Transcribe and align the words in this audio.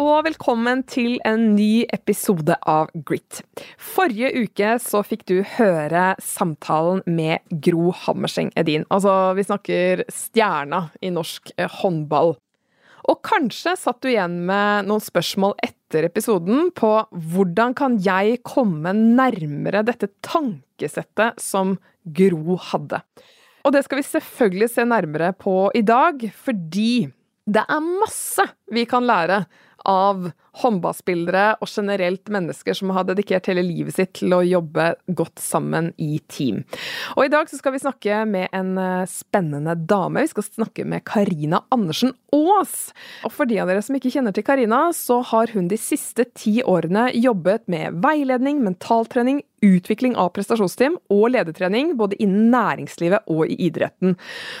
Og 0.00 0.24
velkommen 0.26 0.80
til 0.90 1.20
en 1.26 1.52
ny 1.54 1.84
episode 1.94 2.56
av 2.66 2.88
Grit. 3.06 3.42
Forrige 3.78 4.32
uke 4.42 4.72
så 4.82 5.04
fikk 5.06 5.22
du 5.28 5.36
høre 5.56 6.14
samtalen 6.22 7.02
med 7.06 7.44
Gro 7.62 7.92
Hammerseng 8.04 8.50
Edin. 8.58 8.86
Altså, 8.90 9.34
vi 9.38 9.44
snakker 9.46 10.02
stjerna 10.10 10.88
i 10.98 11.12
norsk 11.14 11.52
eh, 11.54 11.70
håndball. 11.80 12.34
Og 13.04 13.20
kanskje 13.26 13.76
satt 13.78 14.00
du 14.02 14.10
igjen 14.10 14.40
med 14.48 14.88
noen 14.88 15.02
spørsmål 15.04 15.54
etter 15.62 16.08
episoden 16.08 16.72
på 16.74 16.92
hvordan 17.12 17.76
kan 17.78 17.98
jeg 18.02 18.40
komme 18.46 18.94
nærmere 18.96 19.84
dette 19.86 20.10
tankesettet 20.26 21.38
som 21.42 21.76
Gro 22.04 22.58
hadde. 22.72 23.04
Og 23.64 23.76
det 23.76 23.84
skal 23.86 24.00
vi 24.00 24.08
selvfølgelig 24.08 24.72
se 24.72 24.88
nærmere 24.88 25.30
på 25.38 25.68
i 25.76 25.84
dag, 25.86 26.24
fordi 26.34 27.06
det 27.44 27.62
er 27.68 27.92
masse 28.00 28.44
vi 28.72 28.86
kan 28.88 29.04
lære 29.04 29.44
av 29.84 30.30
håndballspillere 30.62 31.46
og 31.60 31.70
generelt 31.70 32.30
mennesker 32.32 32.76
som 32.78 32.92
har 32.94 33.06
dedikert 33.08 33.48
hele 33.50 33.64
livet 33.66 33.96
sitt 33.96 34.12
til 34.20 34.34
å 34.36 34.42
jobbe 34.46 34.92
godt 35.18 35.42
sammen 35.42 35.90
i 35.98 36.18
team. 36.30 36.62
Og 37.16 37.26
i 37.26 37.32
dag 37.32 37.50
så 37.50 37.58
skal 37.58 37.74
vi 37.74 37.82
snakke 37.82 38.20
med 38.30 38.54
en 38.54 38.76
eh, 38.78 39.06
spennende 39.10 39.74
dame. 39.74 40.24
Vi 40.24 40.34
skal 40.34 40.46
snakke 40.46 40.86
med 40.88 41.04
Karina 41.08 41.64
Andersen 41.74 42.14
Aas. 42.34 42.92
Og 43.26 43.34
for 43.34 43.50
de 43.50 43.58
av 43.62 43.70
dere 43.70 43.82
som 43.84 43.96
ikke 43.98 44.12
kjenner 44.14 44.34
til 44.34 44.46
Karina, 44.46 44.86
så 44.94 45.20
har 45.32 45.52
hun 45.54 45.68
de 45.70 45.78
siste 45.80 46.26
ti 46.36 46.60
årene 46.62 47.08
jobbet 47.14 47.66
med 47.70 48.00
veiledning, 48.04 48.62
mentaltrening, 48.64 49.42
utvikling 49.64 50.16
av 50.20 50.32
prestasjonsteam 50.36 50.98
og 51.12 51.24
ledertrening, 51.32 51.94
både 51.96 52.18
innen 52.22 52.50
næringslivet 52.52 53.30
og 53.32 53.48
i 53.48 53.56
idretten. 53.68 54.16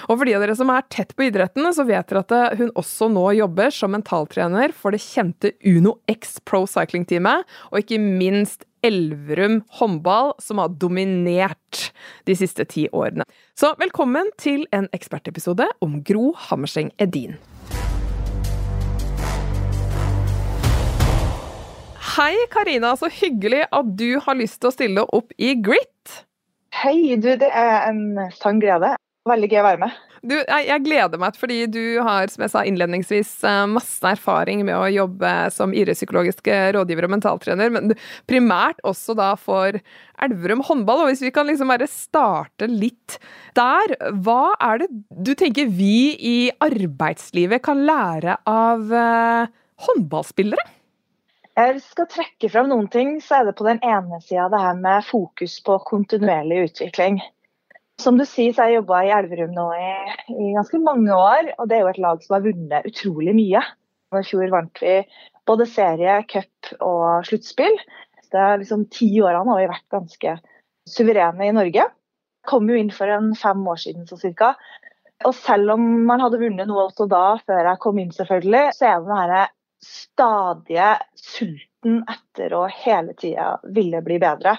Og 0.08 0.16
for 0.16 0.24
de 0.24 0.36
av 0.36 0.44
dere 0.44 0.56
som 0.56 0.72
er 0.72 0.86
tett 0.92 1.12
på 1.16 1.26
idretten, 1.28 1.68
så 1.76 1.84
vet 1.88 2.08
dere 2.08 2.24
at 2.24 2.34
eh, 2.34 2.56
hun 2.62 2.72
også 2.80 3.10
nå 3.12 3.26
jobber 3.40 3.74
som 3.74 3.92
mentaltrener 3.94 4.72
for 4.76 4.94
det 4.94 5.02
kjente 5.04 5.52
UNO 5.60 5.83
Uno 5.84 5.98
X 6.08 6.40
Pro 6.40 6.64
Cycling-teamet, 6.64 7.44
og 7.68 7.82
ikke 7.82 7.98
minst 8.00 8.64
Elverum 8.84 9.58
håndball, 9.76 10.32
som 10.40 10.62
har 10.62 10.72
dominert 10.80 11.90
de 12.24 12.36
siste 12.36 12.64
ti 12.64 12.86
årene. 12.88 13.26
Så 13.52 13.74
velkommen 13.76 14.30
til 14.40 14.64
en 14.72 14.88
ekspertepisode 14.96 15.66
om 15.84 15.98
Gro 16.00 16.32
Hammerseng 16.46 16.88
Edin. 16.96 17.36
Hei, 22.14 22.32
Karina. 22.48 22.94
Så 22.96 23.12
hyggelig 23.12 23.66
at 23.68 23.94
du 24.00 24.20
har 24.24 24.40
lyst 24.40 24.62
til 24.62 24.72
å 24.72 24.76
stille 24.78 25.04
opp 25.04 25.36
i 25.36 25.52
Grit. 25.60 26.24
Hei, 26.80 27.18
du. 27.20 27.34
Det 27.36 27.52
er 27.52 27.90
en 27.90 28.30
sann 28.32 28.64
glede. 28.64 28.94
Veldig 29.24 29.48
gøy 29.48 29.60
å 29.62 29.64
være 29.64 29.80
med. 29.80 30.00
Du, 30.24 30.34
jeg, 30.36 30.64
jeg, 30.68 30.82
gleder 30.84 31.20
meg 31.20 31.36
fordi 31.36 31.56
du 31.68 31.82
har, 32.04 32.28
som 32.32 32.44
jeg 32.44 32.52
sa 32.52 32.62
innledningsvis, 32.68 33.30
eh, 33.48 33.62
masse 33.72 34.04
erfaring 34.08 34.62
med 34.68 34.76
å 34.76 34.88
jobbe 34.92 35.32
som 35.52 35.72
idrettspsykologisk 35.76 36.48
rådgiver 36.76 37.08
og 37.08 37.12
mentaltrener, 37.14 37.72
men 37.72 37.94
primært 38.28 38.80
også 38.84 39.16
da 39.16 39.30
for 39.40 39.76
Elverum 40.24 40.64
håndball. 40.68 41.04
Og 41.04 41.12
hvis 41.12 41.24
vi 41.24 41.32
kan 41.34 41.48
liksom 41.48 41.72
bare 41.72 41.88
starte 41.88 42.68
litt 42.68 43.18
der, 43.56 43.96
hva 44.24 44.54
er 44.60 44.84
det 44.84 44.90
du 45.24 45.34
tenker 45.40 45.72
vi 45.72 46.14
i 46.20 46.38
arbeidslivet 46.64 47.64
kan 47.64 47.84
lære 47.88 48.38
av 48.48 48.88
uh, 48.92 49.52
håndballspillere? 49.88 50.64
Jeg 51.54 51.80
skal 51.84 52.08
trekke 52.10 52.48
fram 52.50 52.72
noen 52.72 52.88
ting, 52.90 53.16
så 53.22 53.38
er 53.38 53.48
det 53.48 53.56
på 53.60 53.66
den 53.68 53.80
ene 53.86 54.18
sida 54.24 54.48
det 54.50 54.60
her 54.60 54.76
med 54.80 55.04
fokus 55.06 55.60
på 55.64 55.78
kontinuerlig 55.86 56.64
utvikling. 56.68 57.20
Som 58.02 58.18
du 58.18 58.24
sier, 58.26 58.52
så 58.52 58.64
har 58.64 58.72
jeg 58.72 58.80
jobba 58.80 59.00
i 59.06 59.12
Elverum 59.14 59.52
nå 59.54 59.68
i, 59.78 59.90
i, 60.34 60.52
ganske 60.56 60.80
mange 60.82 61.14
år. 61.14 61.52
Og 61.58 61.68
det 61.70 61.76
er 61.76 61.84
jo 61.84 61.92
et 61.92 62.00
lag 62.02 62.22
som 62.24 62.36
har 62.36 62.46
vunnet 62.46 62.88
utrolig 62.90 63.34
mye. 63.36 63.62
I 64.14 64.22
fjor 64.26 64.50
vant 64.52 64.82
vi 64.82 64.96
både 65.48 65.66
serie, 65.66 66.20
cup 66.30 66.74
og 66.84 67.26
sluttspill. 67.28 67.78
De 68.34 68.46
liksom, 68.60 68.88
ti 68.90 69.08
årene 69.22 69.46
har 69.52 69.60
vi 69.60 69.70
vært 69.70 69.94
ganske 69.94 70.36
suverene 70.90 71.48
i 71.48 71.54
Norge. 71.54 71.86
Kom 72.46 72.66
jo 72.68 72.78
inn 72.78 72.90
for 72.94 73.10
en 73.10 73.32
fem 73.38 73.62
år 73.70 73.78
siden 73.80 74.08
så 74.10 74.18
cirka. 74.20 74.54
Og 75.24 75.34
selv 75.38 75.76
om 75.76 75.84
man 76.08 76.20
hadde 76.20 76.40
vunnet 76.42 76.68
noe 76.68 76.88
også 76.88 77.06
da, 77.08 77.36
før 77.46 77.70
jeg 77.70 77.82
kom 77.84 78.00
inn 78.02 78.10
selvfølgelig, 78.12 78.64
så 78.76 78.90
er 78.90 78.98
det 78.98 79.06
den 79.06 79.22
denne 79.22 79.44
stadige 79.84 80.90
sulten 81.20 82.00
etter 82.10 82.54
å 82.56 82.64
hele 82.72 83.14
tida 83.20 83.54
ville 83.76 84.00
bli 84.04 84.18
bedre 84.22 84.56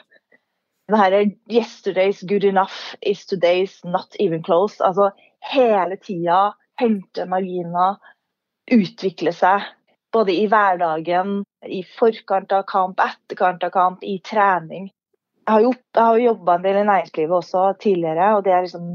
det 0.90 0.98
her 1.00 1.14
er 1.18 1.32
'yesterday's 1.50 2.22
good 2.28 2.44
enough 2.44 2.96
is 3.02 3.26
today's 3.26 3.80
not 3.84 4.16
even 4.20 4.44
close'. 4.44 4.82
Altså 4.82 5.10
hele 5.54 5.98
tida 5.98 6.54
hente 6.80 7.26
marginer, 7.26 7.96
utvikle 8.72 9.34
seg. 9.34 9.66
Både 10.14 10.34
i 10.34 10.46
hverdagen, 10.48 11.44
i 11.68 11.82
forkant 11.98 12.52
av 12.56 12.64
kamp, 12.70 13.00
etterkant 13.00 13.64
av 13.64 13.74
kamp, 13.74 14.04
i 14.04 14.20
trening. 14.24 14.92
Jeg 15.46 15.54
har, 15.54 15.62
jobb, 15.62 15.82
har 15.98 16.18
jobba 16.18 16.56
en 16.56 16.64
del 16.64 16.78
i 16.80 16.86
næringslivet 16.88 17.36
også 17.38 17.66
tidligere, 17.82 18.30
og 18.38 18.46
det 18.46 18.54
er, 18.54 18.64
liksom, 18.66 18.88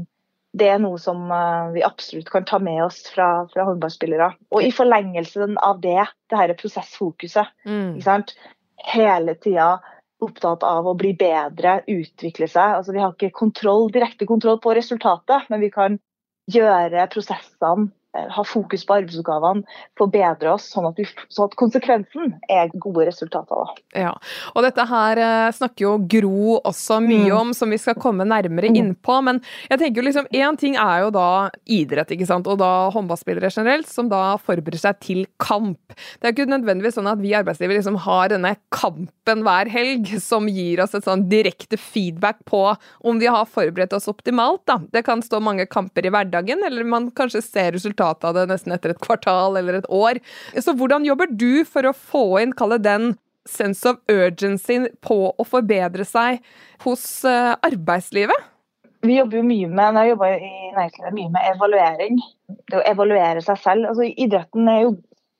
det 0.57 0.67
er 0.67 0.81
noe 0.83 0.97
som 0.99 1.29
uh, 1.31 1.69
vi 1.75 1.83
absolutt 1.85 2.31
kan 2.33 2.47
ta 2.47 2.59
med 2.59 2.81
oss 2.83 3.05
fra, 3.13 3.45
fra 3.53 3.67
håndballspillere. 3.69 4.31
Og 4.51 4.65
i 4.65 4.73
forlengelsen 4.75 5.55
av 5.61 5.79
det, 5.83 6.07
det 6.31 6.41
her 6.41 6.55
prosessfokuset. 6.59 7.53
Mm. 7.69 8.01
Hele 8.91 9.37
tida 9.39 9.75
opptatt 10.21 10.63
av 10.67 10.87
å 10.87 10.95
bli 10.97 11.13
bedre, 11.17 11.81
utvikle 11.89 12.47
seg. 12.49 12.77
Altså, 12.77 12.93
vi 12.95 13.01
har 13.03 13.15
ikke 13.15 13.33
kontroll, 13.35 13.89
direkte 13.93 14.27
kontroll 14.29 14.59
på 14.61 14.75
resultatet, 14.77 15.49
men 15.49 15.63
vi 15.63 15.71
kan 15.73 15.97
gjøre 16.51 17.07
prosessene 17.13 17.89
ha 18.11 18.43
fokus 18.43 18.83
på 18.87 18.95
arbeidsoppgavene, 18.99 19.63
forbedre 19.99 20.51
oss, 20.51 20.65
sånn 20.73 20.89
at, 20.89 20.97
vi, 20.99 21.05
sånn 21.31 21.47
at, 21.47 21.55
konsekvensen 21.59 22.33
er 22.51 22.71
gode 22.73 23.05
resultater. 23.07 23.71
Ja, 23.95 24.11
og 24.51 24.65
Dette 24.65 24.83
her 24.89 25.21
eh, 25.21 25.51
snakker 25.55 25.85
jo 25.85 25.93
Gro 26.11 26.57
også 26.59 26.99
mye 27.03 27.29
mm. 27.29 27.37
om, 27.37 27.53
som 27.55 27.71
vi 27.71 27.79
skal 27.79 27.95
komme 27.99 28.27
nærmere 28.27 28.71
mm. 28.71 28.79
inn 28.79 28.91
på. 28.99 29.15
Men 29.23 29.39
jeg 29.69 29.79
tenker 29.79 30.01
jo 30.01 30.07
liksom, 30.09 30.27
én 30.35 30.59
ting 30.59 30.75
er 30.75 31.05
jo 31.05 31.13
da 31.15 31.29
idrett, 31.63 32.11
ikke 32.11 32.27
sant, 32.27 32.49
og 32.51 32.59
da 32.59 32.89
håndballspillere 32.91 33.51
generelt, 33.53 33.87
som 33.91 34.11
da 34.11 34.35
forbereder 34.43 34.83
seg 34.83 34.99
til 35.03 35.23
kamp. 35.41 35.95
Det 36.19 36.27
er 36.27 36.35
ikke 36.35 36.49
nødvendigvis 36.51 36.99
sånn 36.99 37.09
at 37.11 37.21
vi 37.23 37.31
i 37.31 37.37
arbeidslivet 37.39 37.79
liksom 37.79 38.01
har 38.03 38.33
denne 38.33 38.57
kampen 38.75 39.45
hver 39.47 39.71
helg 39.71 40.11
som 40.19 40.51
gir 40.51 40.83
oss 40.83 40.97
et 40.97 41.07
sånn 41.07 41.29
direkte 41.31 41.79
feedback 41.79 42.43
på 42.49 42.65
om 43.07 43.23
vi 43.23 43.31
har 43.31 43.47
forberedt 43.47 43.95
oss 43.95 44.11
optimalt. 44.11 44.65
da. 44.67 44.81
Det 44.91 45.05
kan 45.07 45.23
stå 45.23 45.39
mange 45.43 45.69
kamper 45.71 46.05
i 46.05 46.11
hverdagen, 46.11 46.67
eller 46.67 46.83
man 46.87 47.07
kanskje 47.15 47.43
ser 47.45 47.71
resultater 47.77 48.00
resultatet 48.01 48.23
av 48.23 48.33
det 48.33 48.47
nesten 48.49 48.73
etter 48.73 48.91
et 48.91 49.01
kvartal 49.01 49.57
eller 49.57 49.79
et 49.79 49.89
år. 49.89 50.19
Så 50.59 50.73
hvordan 50.73 51.05
jobber 51.05 51.27
du 51.27 51.65
for 51.65 51.85
å 51.85 51.93
få 51.93 52.39
inn, 52.41 52.53
kalle 52.53 52.79
den 52.79 53.17
sense 53.47 53.87
of 53.87 53.97
urgency 54.09 54.87
på 55.01 55.33
å 55.37 55.43
forbedre 55.43 56.05
seg 56.05 56.41
hos 56.83 57.23
uh, 57.25 57.55
arbeidslivet? 57.61 58.49
Vi 59.01 59.17
jobber 59.17 59.39
jo 59.39 59.45
mye 59.47 59.67
med 59.67 59.97
jeg 59.97 60.13
i 60.13 60.73
næringslivet, 60.75 61.13
mye 61.13 61.31
med 61.33 61.47
evaluering. 61.55 62.19
Det 62.69 62.77
å 62.77 62.85
evaluere 62.85 63.41
seg 63.41 63.57
selv. 63.57 63.87
Altså, 63.89 64.05
idretten 64.05 64.67
er 64.69 64.83
jo 64.83 64.91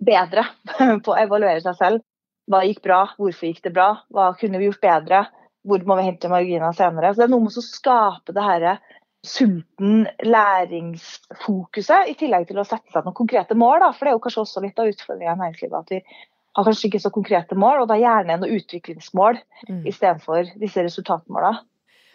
bedre 0.01 0.47
på 1.05 1.13
å 1.13 1.19
evaluere 1.19 1.61
seg 1.61 1.77
selv. 1.77 2.01
Hva 2.49 2.63
gikk 2.65 2.81
bra, 2.83 3.03
hvorfor 3.21 3.47
gikk 3.47 3.61
det 3.67 3.75
bra, 3.75 3.91
hva 4.09 4.31
kunne 4.39 4.57
vi 4.57 4.65
gjort 4.65 4.81
bedre, 4.81 5.21
hvor 5.61 5.83
må 5.85 5.99
vi 5.99 6.07
hente 6.07 6.31
marginer 6.31 6.73
senere. 6.73 7.13
Så 7.13 7.21
Det 7.21 7.27
er 7.27 7.33
noe 7.35 7.45
med 7.45 7.61
å 7.61 7.63
skape 7.63 8.33
det 8.33 8.47
her 8.47 8.65
sulten 9.21 10.07
læringsfokuset, 10.25 12.09
i 12.09 12.17
tillegg 12.17 12.47
til 12.49 12.61
å 12.61 12.65
sette 12.65 12.89
seg 12.93 13.05
noen 13.05 13.17
konkrete 13.17 13.57
mål. 13.57 13.79
Da. 13.83 13.91
For 13.93 14.05
det 14.05 14.13
er 14.13 14.17
jo 14.17 14.23
kanskje 14.25 14.43
også 14.43 14.63
litt 14.65 14.81
av 14.81 14.89
utfordringa 14.89 15.35
i 15.35 15.41
næringslivet 15.43 15.77
at 15.77 15.93
vi 15.93 16.01
har 16.57 16.67
kanskje 16.67 16.89
ikke 16.89 17.03
så 17.03 17.11
konkrete 17.13 17.55
mål, 17.55 17.83
og 17.83 17.91
da 17.91 17.99
gjerne 17.99 18.39
noen 18.41 18.57
utviklingsmål 18.59 19.37
mm. 19.69 19.83
istedenfor 19.87 20.49
disse 20.59 20.83
resultatmåla. 20.83 21.53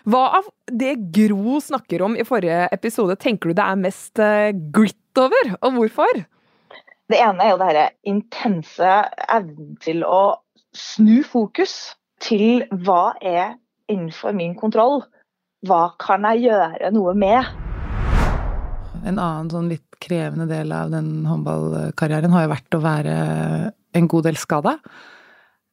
Hva 0.06 0.23
av 0.38 0.50
det 0.70 0.93
Gro 1.14 1.58
snakker 1.62 2.05
om 2.06 2.14
i 2.19 2.26
forrige 2.26 2.67
episode 2.75 3.17
tenker 3.19 3.50
du 3.50 3.58
det 3.58 3.64
er 3.64 3.81
mest 3.81 4.20
uh, 4.23 4.53
grit 4.75 5.19
over, 5.19 5.55
og 5.62 5.79
hvorfor? 5.79 6.20
Det 7.11 7.19
ene 7.23 7.43
er 7.43 7.55
jo 7.55 7.58
det 7.62 7.70
denne 7.70 7.87
intense 8.12 8.93
evnen 9.25 9.75
til 9.82 10.05
å 10.06 10.38
snu 10.76 11.23
fokus 11.26 11.97
til 12.23 12.67
hva 12.85 13.17
er 13.23 13.56
innenfor 13.91 14.35
min 14.37 14.55
kontroll 14.58 15.00
hva 15.67 15.83
kan 16.01 16.27
jeg 16.31 16.47
gjøre 16.49 16.91
noe 16.95 17.15
med? 17.19 17.51
En 19.07 19.19
annen 19.19 19.51
sånn 19.53 19.69
litt 19.71 19.99
krevende 20.03 20.49
del 20.51 20.73
av 20.75 20.91
den 20.93 21.27
håndballkarrieren 21.27 22.33
har 22.35 22.47
jo 22.47 22.55
vært 22.55 22.77
å 22.77 22.83
være 22.85 23.19
en 23.97 24.09
god 24.11 24.27
del 24.29 24.39
skada. 24.41 24.77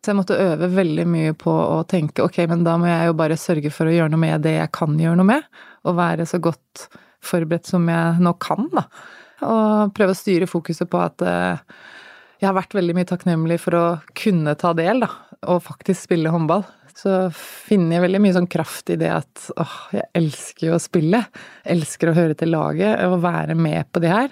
Så 0.04 0.12
jeg 0.12 0.20
måtte 0.20 0.40
øve 0.40 0.68
veldig 0.68 1.06
mye 1.08 1.34
på 1.40 1.52
å 1.52 1.80
tenke 1.88 2.26
ok, 2.26 2.42
men 2.52 2.66
da 2.66 2.76
må 2.80 2.90
jeg 2.90 3.08
jo 3.08 3.18
bare 3.20 3.40
sørge 3.40 3.72
for 3.72 3.88
å 3.88 3.94
gjøre 3.94 4.12
noe 4.12 4.24
med 4.26 4.44
det 4.44 4.58
jeg 4.58 4.72
kan 4.76 4.98
gjøre 5.00 5.20
noe 5.20 5.30
med, 5.30 5.46
og 5.88 5.96
være 6.00 6.28
så 6.28 6.42
godt 6.44 6.88
forberedt 7.24 7.70
som 7.70 7.88
jeg 7.88 8.24
nå 8.24 8.34
kan, 8.44 8.68
da. 8.74 8.84
Og 9.48 9.94
prøve 9.96 10.12
å 10.12 10.18
styre 10.18 10.48
fokuset 10.48 10.90
på 10.92 11.00
at 11.04 11.24
uh, 11.24 11.56
jeg 12.40 12.50
har 12.50 12.58
vært 12.58 12.76
veldig 12.76 12.98
mye 12.98 13.08
takknemlig 13.08 13.62
for 13.64 13.80
å 13.80 13.86
kunne 14.20 14.58
ta 14.60 14.74
del, 14.76 15.06
da, 15.06 15.10
og 15.48 15.64
faktisk 15.64 16.04
spille 16.04 16.32
håndball. 16.36 16.68
Så 16.98 17.14
finner 17.34 17.98
jeg 17.98 18.04
veldig 18.06 18.22
mye 18.22 18.36
sånn 18.36 18.50
kraft 18.52 18.92
i 18.94 18.98
det 19.02 19.10
at 19.10 19.48
åh, 19.58 19.78
jeg 19.96 20.06
elsker 20.20 20.68
jo 20.70 20.76
å 20.78 20.82
spille. 20.82 21.24
Elsker 21.66 22.12
å 22.12 22.18
høre 22.18 22.38
til 22.38 22.54
laget 22.54 23.02
og 23.08 23.24
være 23.24 23.58
med 23.58 23.90
på 23.90 24.04
det 24.04 24.12
her, 24.14 24.30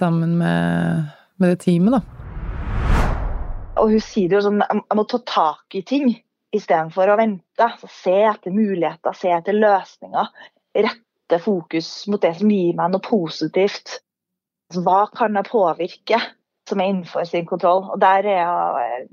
sammen 0.00 0.38
med, 0.40 1.10
med 1.36 1.54
det 1.54 1.60
teamet, 1.66 1.98
da. 1.98 2.20
Og 3.80 3.92
hun 3.94 4.02
sier 4.04 4.32
jo 4.36 4.42
sånn 4.44 4.64
jeg 4.64 4.96
må 4.96 5.04
ta 5.08 5.20
tak 5.28 5.76
i 5.78 5.84
ting 5.86 6.10
istedenfor 6.56 7.12
å 7.12 7.18
vente. 7.20 7.68
Så 7.80 7.92
se 7.92 8.16
etter 8.32 8.54
muligheter, 8.54 9.16
se 9.16 9.32
etter 9.36 9.56
løsninger. 9.56 10.32
Rette 10.76 11.40
fokus 11.44 11.92
mot 12.10 12.22
det 12.22 12.34
som 12.40 12.50
gir 12.52 12.76
meg 12.78 12.94
noe 12.94 13.04
positivt. 13.04 14.00
Så 14.70 14.82
hva 14.86 15.04
kan 15.12 15.36
jeg 15.36 15.50
påvirke 15.50 16.20
som 16.70 16.80
er 16.80 16.92
innenfor 16.92 17.26
sin 17.28 17.46
kontroll? 17.48 17.84
Og 17.90 18.00
der 18.00 18.26
er 18.30 18.40
jeg 18.40 19.06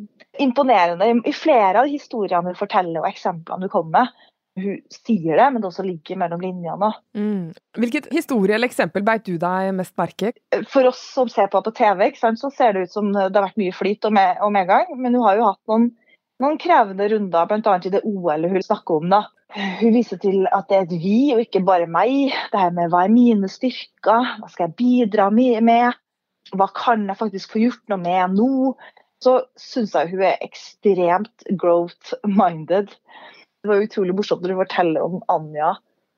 imponerende 0.46 1.12
i 1.26 1.34
flere 1.36 1.84
av 1.84 1.92
historiene 1.92 2.54
hun 2.54 2.60
forteller 2.60 3.02
og 3.02 3.10
eksemplene 3.10 3.68
hun 3.68 3.74
kommer 3.74 4.00
med 4.00 4.18
hun 4.58 4.80
sier 4.92 5.38
det, 5.38 5.46
men 5.54 5.62
det 5.62 5.70
også 5.70 5.86
ligger 5.86 6.20
mellom 6.20 6.42
linjene. 6.42 6.90
Mm. 7.18 7.54
Hvilket 7.78 8.10
historie 8.14 8.56
eller 8.58 8.70
eksempel 8.70 9.06
beit 9.06 9.26
du 9.28 9.36
deg 9.42 9.70
mest 9.78 9.94
merke 10.00 10.34
For 10.72 10.90
oss 10.90 11.02
som 11.14 11.30
ser 11.32 11.50
på 11.54 11.62
på 11.64 11.74
TV, 11.78 12.10
så 12.18 12.52
ser 12.54 12.74
det 12.74 12.88
ut 12.88 12.94
som 12.94 13.12
det 13.14 13.28
har 13.28 13.48
vært 13.50 13.60
mye 13.62 13.76
flyt 13.76 14.10
og, 14.10 14.16
med, 14.18 14.42
og 14.42 14.54
medgang. 14.56 14.90
Men 14.98 15.18
hun 15.18 15.26
har 15.28 15.40
jo 15.40 15.50
hatt 15.52 15.62
noen, 15.72 15.90
noen 16.44 16.60
krevende 16.62 17.10
runder, 17.14 17.50
bl.a. 17.50 17.78
i 17.78 17.94
det 17.94 18.04
OL-et 18.04 18.56
hun 18.56 18.68
snakker 18.70 19.02
om. 19.02 19.10
da. 19.14 19.24
Hun 19.82 19.94
viser 19.96 20.20
til 20.22 20.50
at 20.52 20.68
det 20.70 20.78
er 20.78 20.88
et 20.88 20.98
vi 21.06 21.20
og 21.36 21.46
ikke 21.46 21.64
bare 21.68 21.88
meg. 21.90 22.34
Det 22.52 22.66
her 22.66 22.74
med 22.76 22.92
hva 22.92 23.06
er 23.06 23.14
mine 23.14 23.50
styrker, 23.52 24.36
hva 24.42 24.52
skal 24.52 24.70
jeg 24.70 24.78
bidra 24.82 25.30
med, 25.34 25.62
hva 26.56 26.70
kan 26.76 27.08
jeg 27.10 27.20
faktisk 27.20 27.56
få 27.56 27.64
gjort 27.66 27.84
noe 27.92 28.02
med 28.04 28.38
nå? 28.38 28.52
Så 29.24 29.40
syns 29.60 29.96
jeg 29.98 30.12
hun 30.12 30.24
er 30.28 30.44
ekstremt 30.46 31.48
growth-minded. 31.60 32.94
Det 32.94 33.72
var 33.72 33.84
utrolig 33.84 34.16
morsomt 34.16 34.44
når 34.46 34.54
hun 34.54 34.64
forteller 34.64 35.06
om 35.06 35.22
Anja 35.34 35.74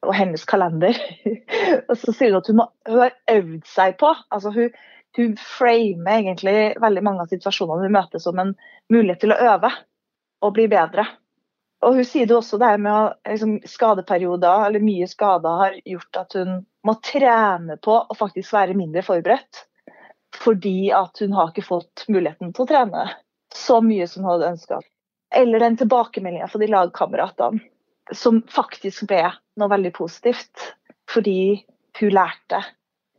og 0.06 0.16
hennes 0.16 0.46
kalender. 0.48 0.98
og 1.90 1.96
så 2.00 2.14
sier 2.16 2.34
hun 2.34 2.42
at 2.42 2.52
hun, 2.52 2.60
må, 2.62 2.68
hun 2.90 3.04
har 3.06 3.16
øvd 3.32 3.64
seg 3.68 3.96
på 4.00 4.12
altså 4.12 4.52
hun, 4.56 4.76
hun 5.18 5.38
framer 5.42 6.20
egentlig 6.20 6.58
veldig 6.82 7.06
mange 7.06 7.24
av 7.24 7.32
situasjonene 7.32 7.88
hun 7.88 7.96
møter 7.96 8.24
som 8.24 8.40
en 8.42 8.54
mulighet 8.92 9.24
til 9.24 9.36
å 9.36 9.42
øve 9.56 9.72
og 10.46 10.54
bli 10.56 10.68
bedre. 10.72 11.08
Og 11.86 11.96
Hun 11.96 12.08
sier 12.08 12.28
det 12.28 12.36
også 12.36 12.60
det 12.60 12.74
med 12.84 12.92
at 12.92 13.32
liksom, 13.32 13.56
skadeperioder 13.68 14.66
eller 14.68 14.84
mye 14.84 15.08
skader 15.08 15.62
har 15.64 15.78
gjort 15.88 16.20
at 16.20 16.36
hun 16.36 16.58
må 16.88 16.96
trene 17.04 17.78
på 17.80 17.96
å 18.02 18.18
faktisk 18.20 18.56
være 18.56 18.76
mindre 18.76 19.04
forberedt. 19.06 19.64
Fordi 20.38 20.92
at 20.96 21.20
hun 21.24 21.34
har 21.34 21.50
ikke 21.52 21.66
fått 21.66 22.06
muligheten 22.08 22.54
til 22.54 22.66
å 22.66 22.70
trene 22.70 23.10
så 23.56 23.80
mye 23.82 24.08
som 24.08 24.24
hun 24.24 24.36
hadde 24.36 24.54
ønska. 24.54 24.80
Eller 25.36 25.62
den 25.62 25.78
tilbakemeldinga 25.78 26.48
fra 26.50 26.62
de 26.62 26.70
lagkameratene 26.70 28.16
som 28.16 28.42
faktisk 28.50 29.06
ble 29.10 29.24
noe 29.60 29.72
veldig 29.72 29.92
positivt. 29.98 30.74
Fordi 31.10 31.66
hun 32.00 32.14
lærte. 32.14 32.62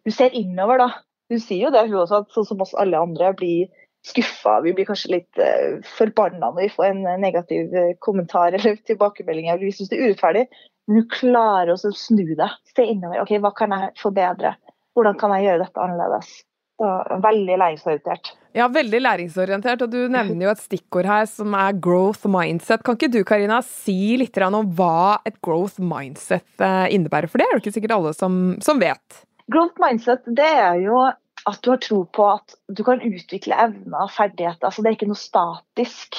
Hun 0.06 0.14
ser 0.14 0.34
innover, 0.36 0.80
da. 0.80 0.88
Hun 1.30 1.42
sier 1.42 1.68
jo 1.68 1.74
det, 1.74 1.86
hun 1.90 2.00
også, 2.02 2.22
at 2.22 2.34
sånn 2.34 2.48
som 2.48 2.62
oss 2.64 2.74
alle 2.78 2.98
andre 2.98 3.32
blir 3.38 3.70
skuffa. 4.06 4.60
Vi 4.64 4.72
blir 4.74 4.88
kanskje 4.88 5.12
litt 5.12 5.40
uh, 5.42 5.78
forbanna 5.98 6.50
når 6.50 6.62
vi 6.62 6.72
får 6.72 6.88
en 6.88 7.02
negativ 7.22 7.74
uh, 7.74 7.92
kommentar 8.02 8.56
eller 8.56 8.78
tilbakemelding. 8.88 9.50
Eller 9.50 9.66
vi 9.66 9.74
syns 9.76 9.92
det 9.92 9.98
er 9.98 10.08
urettferdig. 10.08 10.46
Men 10.88 11.02
hun 11.02 11.08
klarer 11.12 11.74
å 11.74 11.78
snu 11.78 12.24
det. 12.38 12.50
Se 12.74 12.86
innover. 12.86 13.22
ok, 13.22 13.36
Hva 13.44 13.52
kan 13.56 13.76
jeg 13.76 13.92
forbedre? 14.00 14.54
Hvordan 14.96 15.18
kan 15.20 15.36
jeg 15.36 15.46
gjøre 15.46 15.66
dette 15.66 15.84
annerledes? 15.84 16.32
Så, 16.80 16.90
veldig 17.20 17.56
læringsorientert. 17.60 18.30
Ja, 18.56 18.66
veldig 18.72 19.02
læringsorientert, 19.04 19.82
og 19.84 19.90
du 19.92 19.98
nevner 20.08 20.46
jo 20.46 20.52
et 20.54 20.62
stikkord 20.62 21.04
her 21.04 21.26
som 21.28 21.52
er 21.52 21.76
growth 21.76 22.24
mindset. 22.30 22.80
Kan 22.86 22.96
ikke 22.96 23.10
du 23.12 23.18
Karina, 23.28 23.58
si 23.66 24.16
litt 24.16 24.38
om 24.46 24.70
hva 24.78 25.20
et 25.28 25.36
growth 25.44 25.76
mindset 25.76 26.64
eh, 26.64 26.86
innebærer? 26.96 27.28
For 27.28 27.36
det 27.36 27.46
er 27.46 27.52
det 27.52 27.62
ikke 27.66 27.74
sikkert 27.76 27.96
alle 27.98 28.14
som, 28.16 28.40
som 28.64 28.80
vet. 28.80 29.20
Growth 29.52 29.76
mindset 29.82 30.24
det 30.24 30.48
er 30.48 30.80
jo 30.80 31.02
at 31.04 31.60
du 31.60 31.70
har 31.74 31.82
tro 31.84 32.00
på 32.08 32.26
at 32.32 32.56
du 32.72 32.82
kan 32.86 33.04
utvikle 33.04 33.60
evner 33.60 34.06
og 34.06 34.14
ferdigheter. 34.16 34.70
Altså, 34.70 34.80
det 34.80 34.90
er 34.90 34.96
ikke 34.96 35.10
noe 35.12 35.20
statisk. 35.20 36.16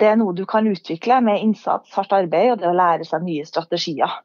Det 0.00 0.08
er 0.08 0.16
noe 0.20 0.32
du 0.36 0.46
kan 0.48 0.66
utvikle 0.72 1.20
med 1.24 1.44
innsats, 1.44 1.92
hardt 1.92 2.16
arbeid 2.16 2.54
og 2.54 2.62
det 2.64 2.70
å 2.70 2.76
lære 2.80 3.04
seg 3.08 3.28
nye 3.28 3.44
strategier. 3.48 4.22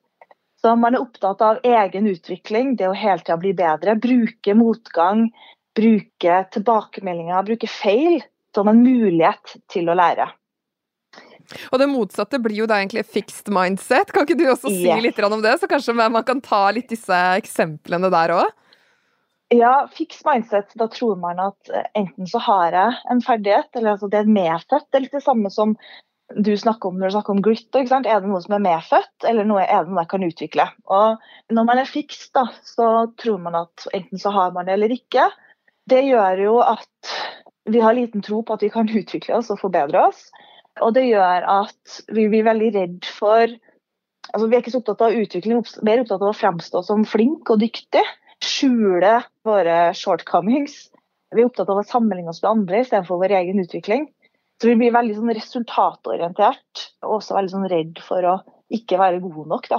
Så 0.64 0.74
man 0.80 0.98
er 0.98 1.04
opptatt 1.04 1.44
av 1.46 1.60
egen 1.64 2.08
utvikling, 2.10 2.74
det 2.80 2.88
å 2.90 2.96
hele 2.98 3.22
tida 3.22 3.38
bli 3.40 3.54
bedre. 3.58 3.94
Bruke 4.02 4.56
motgang, 4.58 5.28
bruke 5.78 6.42
tilbakemeldinger, 6.56 7.46
bruke 7.48 7.70
feil 7.72 8.20
som 8.56 8.70
en 8.72 8.82
mulighet 8.82 9.58
til 9.72 9.90
å 9.92 9.98
lære. 9.98 10.28
Og 11.72 11.80
det 11.80 11.88
motsatte 11.88 12.40
blir 12.44 12.58
jo 12.64 12.68
da 12.68 12.82
egentlig 12.82 13.06
fixed 13.08 13.52
mindset. 13.54 14.12
Kan 14.12 14.26
ikke 14.28 14.40
du 14.40 14.48
også 14.50 14.72
si 14.72 14.88
yes. 14.90 15.04
litt 15.04 15.20
om 15.24 15.40
det, 15.44 15.56
så 15.62 15.70
kanskje 15.70 15.96
man 15.96 16.24
kan 16.28 16.42
ta 16.44 16.66
litt 16.76 16.90
disse 16.92 17.20
eksemplene 17.40 18.12
der 18.12 18.36
òg? 18.36 18.56
Ja, 19.56 19.88
fixed 19.96 20.26
mindset, 20.28 20.74
da 20.76 20.90
tror 20.92 21.16
man 21.22 21.40
at 21.40 21.70
eh, 21.72 21.86
enten 21.96 22.28
så 22.28 22.42
har 22.44 22.76
jeg 22.76 22.98
en 23.14 23.24
ferdighet, 23.24 23.70
eller 23.80 23.94
altså 23.94 24.10
det 24.12 24.20
er 24.20 24.36
medfødt. 24.36 24.90
Det 24.92 25.00
er 25.00 25.06
litt 25.06 25.16
det 25.16 25.24
samme 25.24 25.52
som 25.54 25.78
du 26.36 26.52
snakker 26.60 26.90
om 26.90 26.98
når 27.00 27.08
du 27.08 27.16
snakker 27.16 27.36
om 27.38 27.44
grit. 27.46 27.70
Er 27.80 28.04
det 28.04 28.28
noe 28.28 28.42
som 28.44 28.58
er 28.58 28.66
medfødt, 28.66 29.28
eller 29.30 29.48
noe, 29.48 29.64
er 29.64 29.86
det 29.86 29.94
noe 29.94 30.04
jeg 30.04 30.12
kan 30.12 30.28
utvikle? 30.28 30.68
Og 30.92 31.56
når 31.56 31.70
man 31.70 31.80
er 31.80 31.88
fixed, 31.88 32.34
da, 32.36 32.50
så 32.68 32.90
tror 33.22 33.40
man 33.46 33.56
at 33.64 33.88
enten 33.96 34.20
så 34.20 34.36
har 34.36 34.52
man 34.56 34.68
det 34.68 34.76
eller 34.76 34.92
ikke. 34.98 35.30
Det 35.88 36.04
gjør 36.04 36.44
jo 36.44 36.58
at 36.64 37.14
vi 37.68 37.82
har 37.84 37.96
liten 37.96 38.24
tro 38.24 38.42
på 38.44 38.56
at 38.56 38.64
vi 38.64 38.72
kan 38.74 38.90
utvikle 39.02 39.40
oss 39.40 39.52
og 39.54 39.62
forbedre 39.64 40.08
oss. 40.10 40.28
Og 40.84 40.94
det 40.94 41.08
gjør 41.08 41.48
at 41.50 42.02
vi 42.14 42.28
blir 42.30 42.46
veldig 42.48 42.74
redd 42.76 43.10
for 43.10 43.50
altså 44.36 44.50
Vi 44.50 44.58
er 44.58 44.60
ikke 44.60 44.74
så 44.74 44.82
opptatt 44.82 45.02
av 45.06 45.16
utvikling, 45.16 45.62
mer 45.88 46.02
opptatt 46.02 46.20
av 46.20 46.34
å 46.34 46.36
fremstå 46.36 46.82
som 46.84 47.06
flink 47.08 47.48
og 47.54 47.62
dyktig. 47.62 48.04
Skjule 48.44 49.22
våre 49.48 49.78
shortcomings. 49.96 50.76
Vi 51.34 51.42
er 51.42 51.48
opptatt 51.48 51.72
av 51.72 51.80
å 51.80 51.86
sammenligne 51.88 52.34
oss 52.34 52.42
med 52.44 52.52
andre 52.52 52.82
istedenfor 52.84 53.22
vår 53.22 53.38
egen 53.40 53.64
utvikling. 53.64 54.04
Så 54.60 54.72
vi 54.72 54.76
blir 54.82 54.94
veldig 54.94 55.16
sånn 55.16 55.32
resultatorientert 55.38 56.84
og 57.06 57.20
også 57.22 57.38
veldig 57.38 57.54
sånn 57.54 57.72
redd 57.72 58.04
for 58.04 58.28
å 58.28 58.36
ikke 58.74 59.00
være 59.00 59.24
gode 59.24 59.48
nok. 59.54 59.72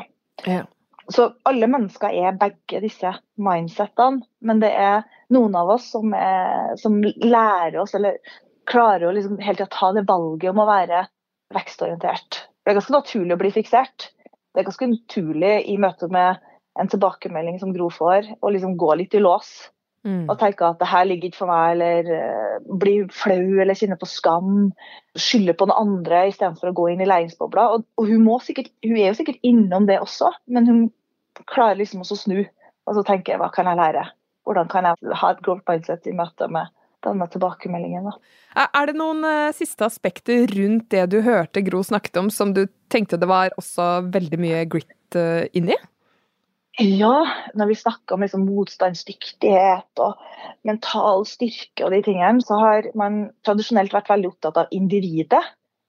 Ja. 0.48 0.64
Så 1.12 1.30
alle 1.48 1.68
mennesker 1.70 2.12
er 2.12 2.36
begge 2.36 2.82
disse 2.84 3.14
mindsettene, 3.40 4.20
men 4.44 4.60
det 4.60 4.70
er 4.76 5.06
noen 5.32 5.56
av 5.56 5.70
oss 5.78 5.86
som, 5.94 6.12
er, 6.12 6.74
som 6.80 6.98
lærer 7.00 7.78
oss, 7.80 7.94
eller 7.96 8.18
klarer 8.68 9.08
å 9.08 9.14
liksom 9.16 9.38
hele 9.40 9.56
tida 9.56 9.70
ta 9.72 9.92
det 9.96 10.04
valget 10.08 10.50
om 10.52 10.60
å 10.60 10.68
være 10.68 11.06
vekstorientert. 11.56 12.42
Det 12.60 12.72
er 12.72 12.76
ganske 12.76 12.92
naturlig 12.92 13.36
å 13.36 13.40
bli 13.40 13.54
fiksert. 13.54 14.10
Det 14.52 14.60
er 14.60 14.68
ganske 14.68 14.90
naturlig 14.90 15.54
i 15.72 15.78
møte 15.80 16.10
med 16.12 16.44
en 16.78 16.92
tilbakemelding 16.92 17.58
som 17.62 17.72
Gro 17.74 17.88
får, 17.90 18.28
å 18.44 18.52
liksom 18.52 18.76
gå 18.78 18.94
litt 19.00 19.16
i 19.16 19.22
lås. 19.22 19.70
Mm. 20.06 20.28
Og 20.30 20.36
tenke 20.38 20.66
at 20.66 20.78
det 20.80 20.88
her 20.88 21.08
ligger 21.08 21.28
ikke 21.28 21.40
for 21.40 21.50
meg, 21.50 21.72
eller 21.74 22.10
uh, 22.12 22.76
bli 22.80 22.94
flau 23.12 23.58
eller 23.62 23.76
kjenne 23.78 23.98
på 23.98 24.08
skam. 24.08 24.68
Skylde 25.18 25.56
på 25.58 25.66
den 25.68 25.76
andre 25.76 26.26
istedenfor 26.30 26.70
å 26.70 26.76
gå 26.76 26.86
inn 26.92 27.02
i 27.02 27.08
læringsbobla. 27.08 27.66
Og, 27.74 27.88
og 27.98 28.12
hun, 28.12 28.28
sikkert, 28.44 28.70
hun, 28.86 28.96
er 28.96 29.10
jo 29.10 29.18
sikkert 29.18 29.42
innom 29.46 29.88
det 29.88 29.98
også, 30.04 30.30
men 30.52 30.70
hun 30.70 30.84
klarer 31.46 31.78
liksom 31.78 32.02
også 32.02 32.16
å 32.18 32.22
snu 32.24 32.38
og 32.88 32.96
så 32.96 33.04
tenker 33.04 33.34
jeg 33.34 33.42
hva 33.42 33.50
kan 33.52 33.68
jeg 33.68 33.78
lære? 33.78 34.06
Hvordan 34.48 34.70
kan 34.72 34.88
jeg 34.88 35.16
ha 35.20 35.32
et 35.34 35.42
growth 35.44 35.68
mindset 35.68 36.08
i 36.08 36.16
møte 36.16 36.48
med 36.52 36.72
denne 37.04 37.28
tilbakemeldingen? 37.30 38.08
Da? 38.08 38.64
Er 38.64 38.88
det 38.88 38.96
noen 38.96 39.20
uh, 39.26 39.52
siste 39.56 39.84
aspekter 39.86 40.48
rundt 40.56 40.88
det 40.94 41.04
du 41.12 41.20
hørte 41.24 41.62
Gro 41.66 41.82
snakket 41.84 42.16
om, 42.22 42.32
som 42.32 42.56
du 42.56 42.64
tenkte 42.92 43.20
det 43.20 43.28
var 43.28 43.52
også 43.60 44.08
veldig 44.08 44.40
mye 44.40 44.64
grit 44.72 45.18
uh, 45.18 45.44
inni? 45.52 45.76
Ja, 46.78 47.26
når 47.58 47.72
vi 47.72 47.76
snakker 47.80 48.14
om 48.14 48.22
liksom 48.22 48.44
motstandsdyktighet 48.46 50.00
og 50.00 50.20
mental 50.66 51.24
styrke 51.26 51.84
og 51.84 51.92
de 51.92 52.04
tingene, 52.06 52.40
så 52.40 52.56
har 52.62 52.88
man 52.96 53.24
tradisjonelt 53.44 53.92
vært 53.92 54.12
veldig 54.12 54.30
opptatt 54.30 54.60
av 54.62 54.74
individet. 54.74 55.42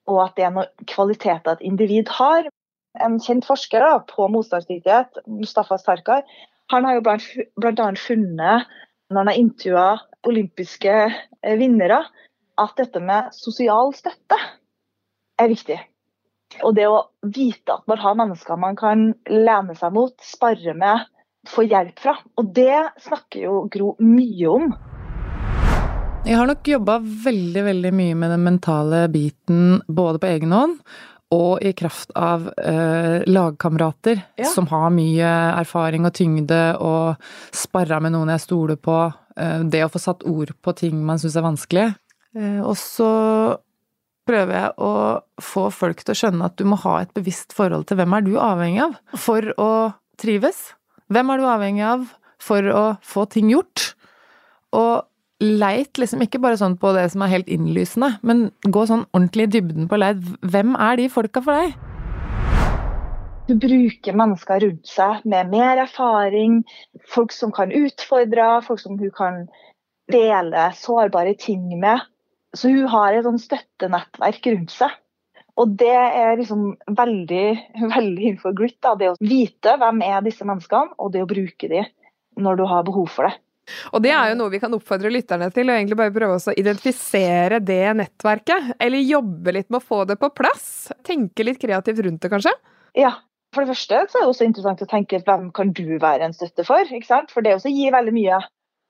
Og 0.09 0.23
at 0.23 0.33
det 0.35 0.47
er 0.47 0.55
noen 0.55 0.89
kvaliteter 0.89 1.53
et 1.53 1.67
individ 1.69 2.09
har 2.17 2.49
en 3.03 3.17
kjent 3.23 3.47
forsker 3.47 3.83
da, 3.83 3.99
på 4.07 4.27
motstandsdyktighet, 4.31 5.21
Mustafa 5.27 5.77
Sarkar, 5.81 6.23
han 6.69 6.85
har 6.85 6.99
jo 6.99 7.03
bl.a. 7.05 7.89
funnet, 7.97 8.73
når 9.09 9.21
han 9.21 9.31
har 9.31 9.39
intervjua 9.41 9.87
olympiske 10.29 10.95
eh, 11.09 11.55
vinnere, 11.57 12.03
at 12.59 12.75
dette 12.77 13.01
med 13.01 13.31
sosial 13.33 13.93
støtte 13.97 14.37
er 15.39 15.49
viktig. 15.49 15.79
Og 16.65 16.75
det 16.77 16.89
å 16.89 17.05
vite 17.29 17.77
at 17.77 17.85
man 17.89 18.01
har 18.01 18.17
mennesker 18.19 18.59
man 18.59 18.77
kan 18.77 19.09
lene 19.29 19.75
seg 19.77 19.95
mot, 19.95 20.15
spare 20.21 20.75
med, 20.77 21.07
få 21.47 21.65
hjelp 21.65 22.01
fra. 22.01 22.17
Og 22.37 22.51
det 22.55 22.75
snakker 23.05 23.45
jo 23.45 23.59
Gro 23.71 23.93
mye 24.03 24.49
om. 24.51 24.71
Jeg 26.27 26.35
har 26.35 26.49
nok 26.49 26.67
jobba 26.67 26.97
veldig, 26.99 27.61
veldig 27.69 27.91
mye 27.95 28.17
med 28.19 28.33
den 28.35 28.43
mentale 28.43 29.05
biten 29.13 29.79
både 29.87 30.19
på 30.19 30.29
egen 30.29 30.51
hånd 30.53 30.81
og 31.31 31.61
i 31.61 31.71
kraft 31.77 32.09
av 32.17 32.47
eh, 32.57 33.21
lagkamerater 33.29 34.21
Ja. 34.39 34.45
som 34.49 34.65
har 34.71 34.89
mye 34.89 35.29
erfaring 35.59 36.05
og 36.09 36.13
tyngde, 36.17 36.61
og 36.81 37.17
sparra 37.53 37.99
med 38.01 38.13
noen 38.15 38.31
jeg 38.33 38.41
stoler 38.47 38.75
på. 38.81 39.13
Eh, 39.37 39.59
det 39.69 39.83
å 39.85 39.91
få 39.93 39.99
satt 40.01 40.25
ord 40.25 40.55
på 40.65 40.73
ting 40.75 41.03
man 41.05 41.19
syns 41.21 41.37
er 41.37 41.45
vanskelig. 41.45 41.87
Eh, 42.35 42.59
og 42.61 42.75
så 42.77 43.11
prøver 44.29 44.53
jeg 44.57 44.73
å 44.85 44.91
få 45.41 45.67
folk 45.73 46.03
til 46.05 46.13
å 46.13 46.19
skjønne 46.19 46.45
at 46.49 46.57
du 46.57 46.65
må 46.69 46.77
ha 46.83 46.99
et 47.01 47.13
bevisst 47.17 47.53
forhold 47.57 47.87
til 47.89 47.97
hvem 47.97 48.13
er 48.17 48.25
du 48.25 48.33
avhengig 48.37 48.83
av 48.85 48.97
for 49.17 49.53
å 49.57 49.69
trives. 50.21 50.73
Hvem 51.09 51.31
er 51.33 51.37
du 51.41 51.47
avhengig 51.49 51.85
av 51.89 52.09
for 52.41 52.61
å 52.73 52.83
få 53.05 53.25
ting 53.33 53.49
gjort? 53.49 53.93
Og 54.77 55.05
leit 55.39 55.99
liksom 55.99 56.23
ikke 56.23 56.41
bare 56.43 56.59
sånn 56.59 56.75
på 56.79 56.91
det 56.95 57.05
som 57.13 57.23
er 57.23 57.31
helt 57.31 57.51
innlysende, 57.51 58.17
men 58.27 58.49
gå 58.67 58.83
sånn 58.87 59.05
ordentlig 59.13 59.47
i 59.47 59.53
dybden 59.55 59.87
på 59.91 59.99
leit. 59.99 60.19
Hvem 60.43 60.75
er 60.75 60.99
de 60.99 61.07
folka 61.13 61.43
for 61.45 61.55
deg? 61.55 61.77
Du 63.49 63.55
bruker 63.57 64.13
mennesker 64.13 64.61
rundt 64.61 64.85
seg 64.91 65.23
med 65.25 65.49
mer 65.49 65.79
erfaring, 65.81 66.59
folk 67.09 67.33
som 67.33 67.53
kan 67.55 67.71
utfordre, 67.73 68.59
folk 68.67 68.83
som 68.83 68.99
hun 68.99 69.13
kan 69.15 69.45
dele 70.11 70.69
sårbare 70.77 71.33
ting 71.39 71.65
med. 71.79 72.03
Så 72.53 72.69
hun 72.73 72.89
har 72.91 73.15
et 73.15 73.25
sånn 73.25 73.41
støttenettverk 73.41 74.51
rundt 74.51 74.75
seg. 74.75 74.93
Og 75.59 75.73
det 75.79 75.95
er 75.95 76.37
liksom 76.39 76.75
veldig, 76.95 77.45
veldig 77.95 78.27
innenfor 78.27 78.53
grit. 78.57 78.77
Da. 78.85 78.93
Det 78.99 79.11
å 79.11 79.17
vite 79.19 79.75
hvem 79.81 80.03
er 80.05 80.21
disse 80.25 80.45
menneskene, 80.47 80.95
og 80.99 81.13
det 81.15 81.25
å 81.25 81.29
bruke 81.29 81.71
dem 81.71 81.89
når 82.39 82.59
du 82.59 82.67
har 82.69 82.85
behov 82.87 83.09
for 83.11 83.27
det. 83.27 83.33
Og 83.93 84.03
det 84.03 84.11
er 84.15 84.31
jo 84.31 84.39
noe 84.39 84.53
vi 84.53 84.61
kan 84.61 84.73
oppfordre 84.75 85.11
lytterne 85.13 85.49
til, 85.55 85.69
og 85.69 85.77
egentlig 85.77 85.99
bare 85.99 86.15
prøve 86.15 86.37
å 86.39 86.57
identifisere 86.57 87.61
det 87.63 87.81
nettverket. 87.99 88.75
Eller 88.81 89.05
jobbe 89.05 89.55
litt 89.55 89.69
med 89.69 89.81
å 89.81 89.87
få 89.91 90.03
det 90.09 90.19
på 90.21 90.31
plass. 90.35 90.91
Tenke 91.07 91.45
litt 91.47 91.61
kreativt 91.61 92.03
rundt 92.05 92.23
det, 92.25 92.31
kanskje. 92.33 92.53
Ja, 92.97 93.15
for 93.55 93.63
det 93.63 93.73
første 93.73 94.03
så 94.09 94.19
er 94.19 94.25
det 94.25 94.31
også 94.31 94.45
interessant 94.45 94.83
å 94.85 94.89
tenke 94.89 95.21
hvem 95.25 95.49
kan 95.55 95.73
du 95.73 95.97
være 96.01 96.27
en 96.27 96.35
støtte 96.35 96.65
for? 96.67 96.85
ikke 96.85 97.09
sant? 97.09 97.33
For 97.33 97.45
det 97.45 97.55
også 97.57 97.71
gir 97.73 97.95
veldig 97.95 98.13
mye. 98.15 98.41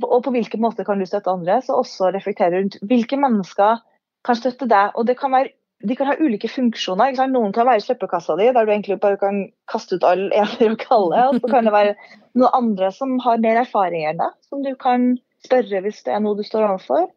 Og 0.07 0.19
på 0.23 0.33
hvilken 0.35 0.63
måte 0.63 0.85
kan 0.87 0.99
du 0.99 1.07
støtte 1.07 1.31
andre? 1.31 1.59
Så 1.63 1.77
også 1.79 2.11
reflektere 2.15 2.57
rundt 2.57 2.79
hvilke 2.87 3.19
mennesker 3.19 3.79
kan 4.27 4.37
støtte 4.39 4.67
deg. 4.69 4.95
Og 4.99 5.07
det 5.07 5.15
kan 5.19 5.33
være, 5.35 5.53
de 5.83 5.95
kan 5.95 6.09
ha 6.09 6.15
ulike 6.19 6.49
funksjoner. 6.51 7.15
Noen 7.31 7.53
kan 7.55 7.67
være 7.67 7.83
søppelkassa 7.83 8.35
di, 8.35 8.49
der 8.51 8.65
du 8.67 8.71
egentlig 8.73 8.99
bare 8.99 9.19
kan 9.19 9.45
kaste 9.71 9.95
ut 9.95 10.03
all 10.03 10.25
ener 10.27 10.73
og 10.73 10.79
kalde. 10.81 11.21
Og 11.29 11.39
så 11.39 11.51
kan 11.53 11.67
det 11.67 11.75
være 11.75 11.93
noen 12.35 12.55
andre 12.57 12.89
som 12.91 13.15
har 13.23 13.39
mer 13.39 13.61
erfaring 13.61 14.03
enn 14.09 14.19
deg, 14.19 14.33
som 14.49 14.65
du 14.65 14.73
kan 14.79 15.13
spørre 15.45 15.79
hvis 15.85 16.01
det 16.03 16.15
er 16.15 16.23
noe 16.23 16.35
du 16.35 16.43
står 16.43 16.67
overfor. 16.67 17.07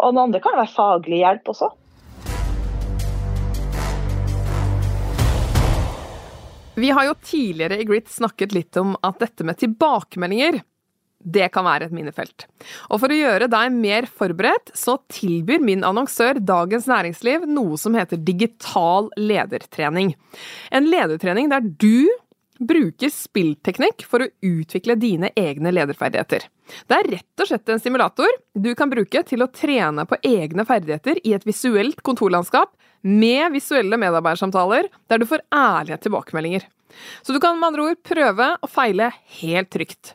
Og 0.00 0.14
noen 0.14 0.30
andre 0.30 0.40
kan 0.44 0.56
være 0.56 0.72
faglig 0.72 1.20
hjelp 1.20 1.52
også. 1.52 1.68
Vi 6.76 6.88
har 6.92 7.06
jo 7.08 7.14
tidligere 7.24 7.78
i 7.80 7.86
Grit 7.88 8.08
snakket 8.12 8.52
litt 8.56 8.76
om 8.80 8.96
at 9.04 9.20
dette 9.20 9.44
med 9.48 9.60
tilbakemeldinger 9.60 10.60
det 11.26 11.48
kan 11.54 11.66
være 11.66 11.88
et 11.88 11.94
minefelt. 11.94 12.46
Og 12.90 13.00
for 13.02 13.10
å 13.10 13.18
gjøre 13.18 13.48
deg 13.50 13.74
mer 13.74 14.06
forberedt, 14.06 14.70
så 14.78 14.96
tilbyr 15.12 15.64
min 15.64 15.82
annonsør 15.86 16.38
Dagens 16.38 16.86
Næringsliv 16.90 17.48
noe 17.50 17.78
som 17.80 17.96
heter 17.98 18.20
digital 18.22 19.10
ledertrening. 19.18 20.14
En 20.70 20.86
ledertrening 20.86 21.50
der 21.50 21.66
du 21.66 22.06
bruker 22.56 23.10
spillteknikk 23.12 24.06
for 24.08 24.24
å 24.24 24.30
utvikle 24.44 24.96
dine 24.96 25.30
egne 25.36 25.72
lederferdigheter. 25.74 26.46
Det 26.88 26.96
er 26.96 27.10
rett 27.18 27.42
og 27.42 27.50
slett 27.50 27.72
en 27.72 27.82
simulator 27.82 28.30
du 28.54 28.70
kan 28.78 28.90
bruke 28.90 29.22
til 29.28 29.44
å 29.44 29.50
trene 29.52 30.06
på 30.08 30.18
egne 30.24 30.64
ferdigheter 30.68 31.20
i 31.22 31.34
et 31.36 31.44
visuelt 31.46 32.00
kontorlandskap 32.06 32.72
med 33.06 33.52
visuelle 33.54 33.98
medarbeidersamtaler 34.00 34.88
der 35.10 35.20
du 35.20 35.28
får 35.28 35.44
ærlige 35.54 36.00
tilbakemeldinger. 36.06 36.64
Så 37.22 37.34
du 37.34 37.40
kan 37.42 37.58
med 37.58 37.72
andre 37.72 37.90
ord 37.90 38.00
prøve 38.06 38.52
og 38.56 38.72
feile 38.72 39.10
helt 39.42 39.70
trygt. 39.74 40.14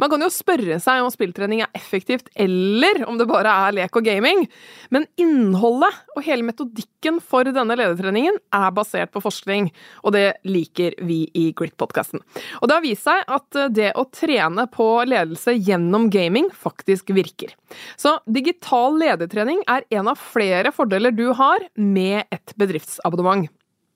Man 0.00 0.08
kan 0.08 0.22
jo 0.24 0.30
spørre 0.32 0.78
seg 0.80 1.02
om 1.04 1.10
spilltrening 1.12 1.60
er 1.64 1.72
effektivt, 1.76 2.30
eller 2.40 3.02
om 3.08 3.18
det 3.20 3.28
bare 3.28 3.52
er 3.66 3.76
lek 3.76 3.98
og 3.98 4.06
gaming. 4.06 4.46
Men 4.94 5.04
innholdet 5.20 5.92
og 6.16 6.24
hele 6.24 6.46
metodikken 6.46 7.20
for 7.20 7.44
denne 7.44 7.76
ledertreningen 7.76 8.38
er 8.56 8.72
basert 8.76 9.12
på 9.12 9.22
forskning, 9.24 9.68
og 10.04 10.16
det 10.16 10.24
liker 10.48 10.96
vi 11.04 11.22
i 11.36 11.50
Grit-podkasten. 11.56 12.24
Og 12.60 12.68
det 12.70 12.78
har 12.78 12.86
vist 12.86 13.06
seg 13.06 13.24
at 13.28 13.60
det 13.76 13.92
å 14.00 14.06
trene 14.14 14.66
på 14.72 14.88
ledelse 15.08 15.54
gjennom 15.58 16.08
gaming 16.12 16.48
faktisk 16.56 17.12
virker. 17.16 17.52
Så 18.00 18.16
digital 18.24 18.96
ledertrening 19.00 19.60
er 19.70 19.84
en 20.00 20.10
av 20.12 20.20
flere 20.20 20.72
fordeler 20.74 21.12
du 21.12 21.28
har 21.36 21.66
med 21.76 22.24
et 22.32 22.56
bedriftsabonnement. 22.60 23.50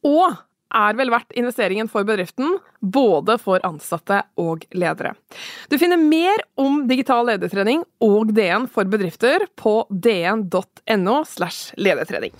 Og 0.04 0.36
er 0.74 0.96
vel 0.98 1.12
verdt 1.12 1.34
investeringen 1.38 1.88
for 1.90 2.06
bedriften, 2.06 2.58
både 2.80 3.38
for 3.40 3.62
ansatte 3.66 4.22
og 4.40 4.66
ledere. 4.74 5.14
Du 5.70 5.78
finner 5.78 6.00
mer 6.00 6.42
om 6.60 6.84
digital 6.90 7.26
ledertrening 7.30 7.84
og 8.04 8.34
DN 8.34 8.68
for 8.70 8.88
bedrifter 8.90 9.46
på 9.60 9.82
dn.no 9.90 11.20
slash 11.28 11.74
ledertrening. 11.78 12.34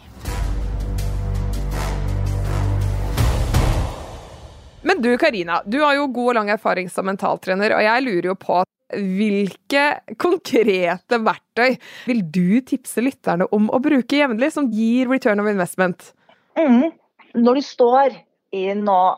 Men 4.84 5.00
du 5.00 5.14
Karina, 5.18 5.62
du 5.64 5.80
har 5.80 5.94
jo 5.96 6.10
god 6.12 6.34
og 6.34 6.34
lang 6.36 6.50
erfaring 6.52 6.90
som 6.92 7.06
mentaltrener, 7.08 7.72
og 7.72 7.86
jeg 7.86 8.04
lurer 8.04 8.26
jo 8.28 8.34
på 8.36 8.58
hvilke 8.94 9.84
konkrete 10.20 11.18
verktøy 11.24 11.78
vil 12.04 12.20
du 12.28 12.60
tipse 12.68 13.00
lytterne 13.00 13.48
om 13.56 13.70
å 13.72 13.80
bruke 13.82 14.18
jevnlig, 14.20 14.52
som 14.52 14.68
gir 14.68 15.08
return 15.08 15.40
of 15.40 15.48
investment? 15.48 16.12
Mm. 16.60 16.92
Når 17.34 17.58
du 17.58 17.66
står 17.66 18.18
i 18.54 18.66
noe 18.78 19.16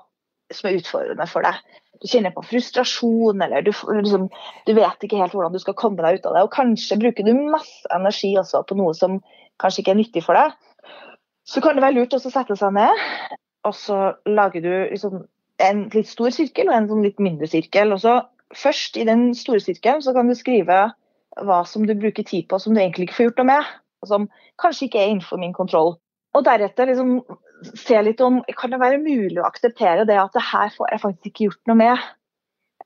som 0.55 0.71
er 0.71 0.79
utfordrende 0.79 1.27
for 1.29 1.47
deg, 1.47 1.59
du 2.01 2.09
kjenner 2.11 2.33
på 2.35 2.45
frustrasjon, 2.45 3.41
eller 3.43 3.65
du, 3.65 3.73
liksom, 3.73 4.29
du, 4.67 4.73
vet 4.77 5.05
ikke 5.05 5.21
helt 5.21 5.35
hvordan 5.35 5.55
du 5.55 5.63
skal 5.63 5.77
komme 5.79 6.03
deg 6.05 6.19
ut 6.19 6.29
av 6.29 6.37
det, 6.37 6.45
og 6.45 6.53
kanskje 6.55 6.99
bruker 7.01 7.27
du 7.27 7.33
masse 7.53 7.89
energi 7.95 8.35
også 8.37 8.63
på 8.69 8.77
noe 8.79 8.93
som 8.97 9.19
kanskje 9.63 9.83
ikke 9.83 9.95
er 9.95 10.01
nyttig 10.03 10.25
for 10.27 10.37
deg, 10.37 10.53
så 11.47 11.63
kan 11.65 11.77
det 11.77 11.85
være 11.85 11.97
lurt 11.97 12.17
å 12.17 12.21
sette 12.21 12.57
seg 12.59 12.75
ned, 12.77 13.07
og 13.67 13.75
så 13.75 13.99
lager 14.29 14.63
du 14.63 14.73
liksom 14.93 15.25
en 15.63 15.87
litt 15.95 16.09
stor 16.11 16.35
sirkel 16.35 16.69
og 16.69 16.77
en 16.77 16.89
sånn 16.91 17.05
litt 17.07 17.23
mindre 17.23 17.49
sirkel. 17.51 17.95
og 17.97 18.03
så 18.05 18.21
Først 18.55 18.95
i 18.95 19.03
den 19.09 19.33
store 19.35 19.59
sirkelen 19.59 20.05
så 20.05 20.13
kan 20.15 20.29
du 20.31 20.35
skrive 20.39 20.77
hva 21.43 21.57
som 21.67 21.83
du 21.89 21.97
bruker 21.99 22.23
tid 22.23 22.47
på 22.49 22.61
som 22.63 22.77
du 22.77 22.81
egentlig 22.81 23.09
ikke 23.09 23.17
får 23.17 23.27
gjort 23.27 23.41
noe 23.41 23.49
med, 23.49 23.71
og 24.05 24.11
som 24.11 24.29
kanskje 24.63 24.87
ikke 24.87 25.01
er 25.01 25.11
innenfor 25.11 25.41
min 25.43 25.57
kontroll. 25.57 25.97
Og 26.37 26.45
deretter 26.47 26.87
liksom 26.87 27.17
se 27.65 28.03
litt 28.05 28.21
om 28.25 28.43
kan 28.59 28.73
det 28.73 28.81
være 28.83 29.01
mulig 29.03 29.41
å 29.41 29.49
akseptere 29.49 30.07
det 30.09 30.19
at 30.21 30.35
det 30.37 30.45
her 30.51 30.73
får 30.75 30.93
jeg 30.93 31.03
faktisk 31.03 31.31
ikke 31.31 31.49
gjort 31.49 31.71
noe 31.71 31.81
med. 31.81 32.07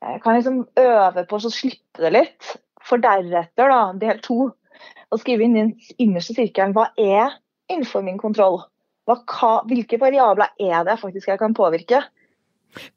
Jeg 0.01 0.21
kan 0.23 0.37
liksom 0.37 0.61
øve 0.81 1.25
på 1.29 1.37
å 1.37 1.53
slippe 1.53 2.01
det 2.01 2.13
litt, 2.15 2.51
for 2.81 3.01
deretter, 3.01 3.69
da, 3.69 3.81
del 4.01 4.21
to, 4.25 4.49
å 5.11 5.19
skrive 5.19 5.45
inn 5.45 5.57
i 5.57 5.61
den 5.61 5.73
innerste 6.01 6.33
sirkelen 6.37 6.73
hva 6.73 6.87
er 6.97 7.35
innenfor 7.71 8.05
min 8.05 8.17
kontroll. 8.21 8.63
Hva, 9.09 9.17
hvilke 9.67 9.99
variabler 10.01 10.53
er 10.61 10.85
det 10.87 10.97
faktisk 11.01 11.29
jeg 11.29 11.41
kan 11.41 11.53
påvirke? 11.57 12.01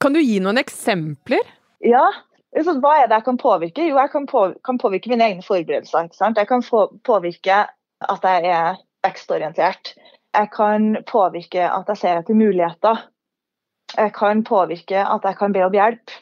Kan 0.01 0.15
du 0.15 0.21
gi 0.23 0.39
noen 0.43 0.61
eksempler? 0.63 1.43
Ja, 1.85 2.07
så 2.55 2.77
hva 2.79 2.95
er 3.01 3.09
det 3.11 3.19
jeg 3.19 3.27
kan 3.27 3.41
påvirke? 3.41 3.87
Jo, 3.89 3.99
jeg 3.99 4.13
kan, 4.13 4.29
på, 4.31 4.47
kan 4.65 4.79
påvirke 4.81 5.11
mine 5.11 5.27
egne 5.27 5.45
forberedelser. 5.45 6.09
Jeg 6.39 6.49
kan 6.49 6.63
få, 6.65 6.87
påvirke 7.05 7.65
at 8.05 8.29
jeg 8.31 8.51
er 8.55 8.79
vekstorientert. 9.05 9.95
Jeg 10.35 10.51
kan 10.51 10.97
påvirke 11.07 11.67
at 11.71 11.91
jeg 11.93 12.01
ser 12.01 12.21
etter 12.21 12.35
muligheter. 12.37 13.05
Jeg 13.95 14.13
kan 14.17 14.43
påvirke 14.45 15.05
at 15.07 15.27
jeg 15.29 15.39
kan 15.39 15.55
be 15.55 15.63
om 15.67 15.75
hjelp. 15.75 16.15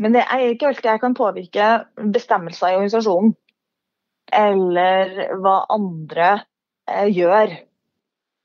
Men 0.00 0.14
det 0.16 0.22
er 0.24 0.46
ikke 0.48 0.70
alltid 0.70 0.88
jeg 0.88 1.02
kan 1.02 1.14
påvirke 1.14 1.68
bestemmelser 2.14 2.72
i 2.72 2.78
organisasjonen. 2.78 3.34
Eller 4.32 5.36
hva 5.42 5.58
andre 5.74 6.30
eh, 6.88 7.10
gjør. 7.12 7.52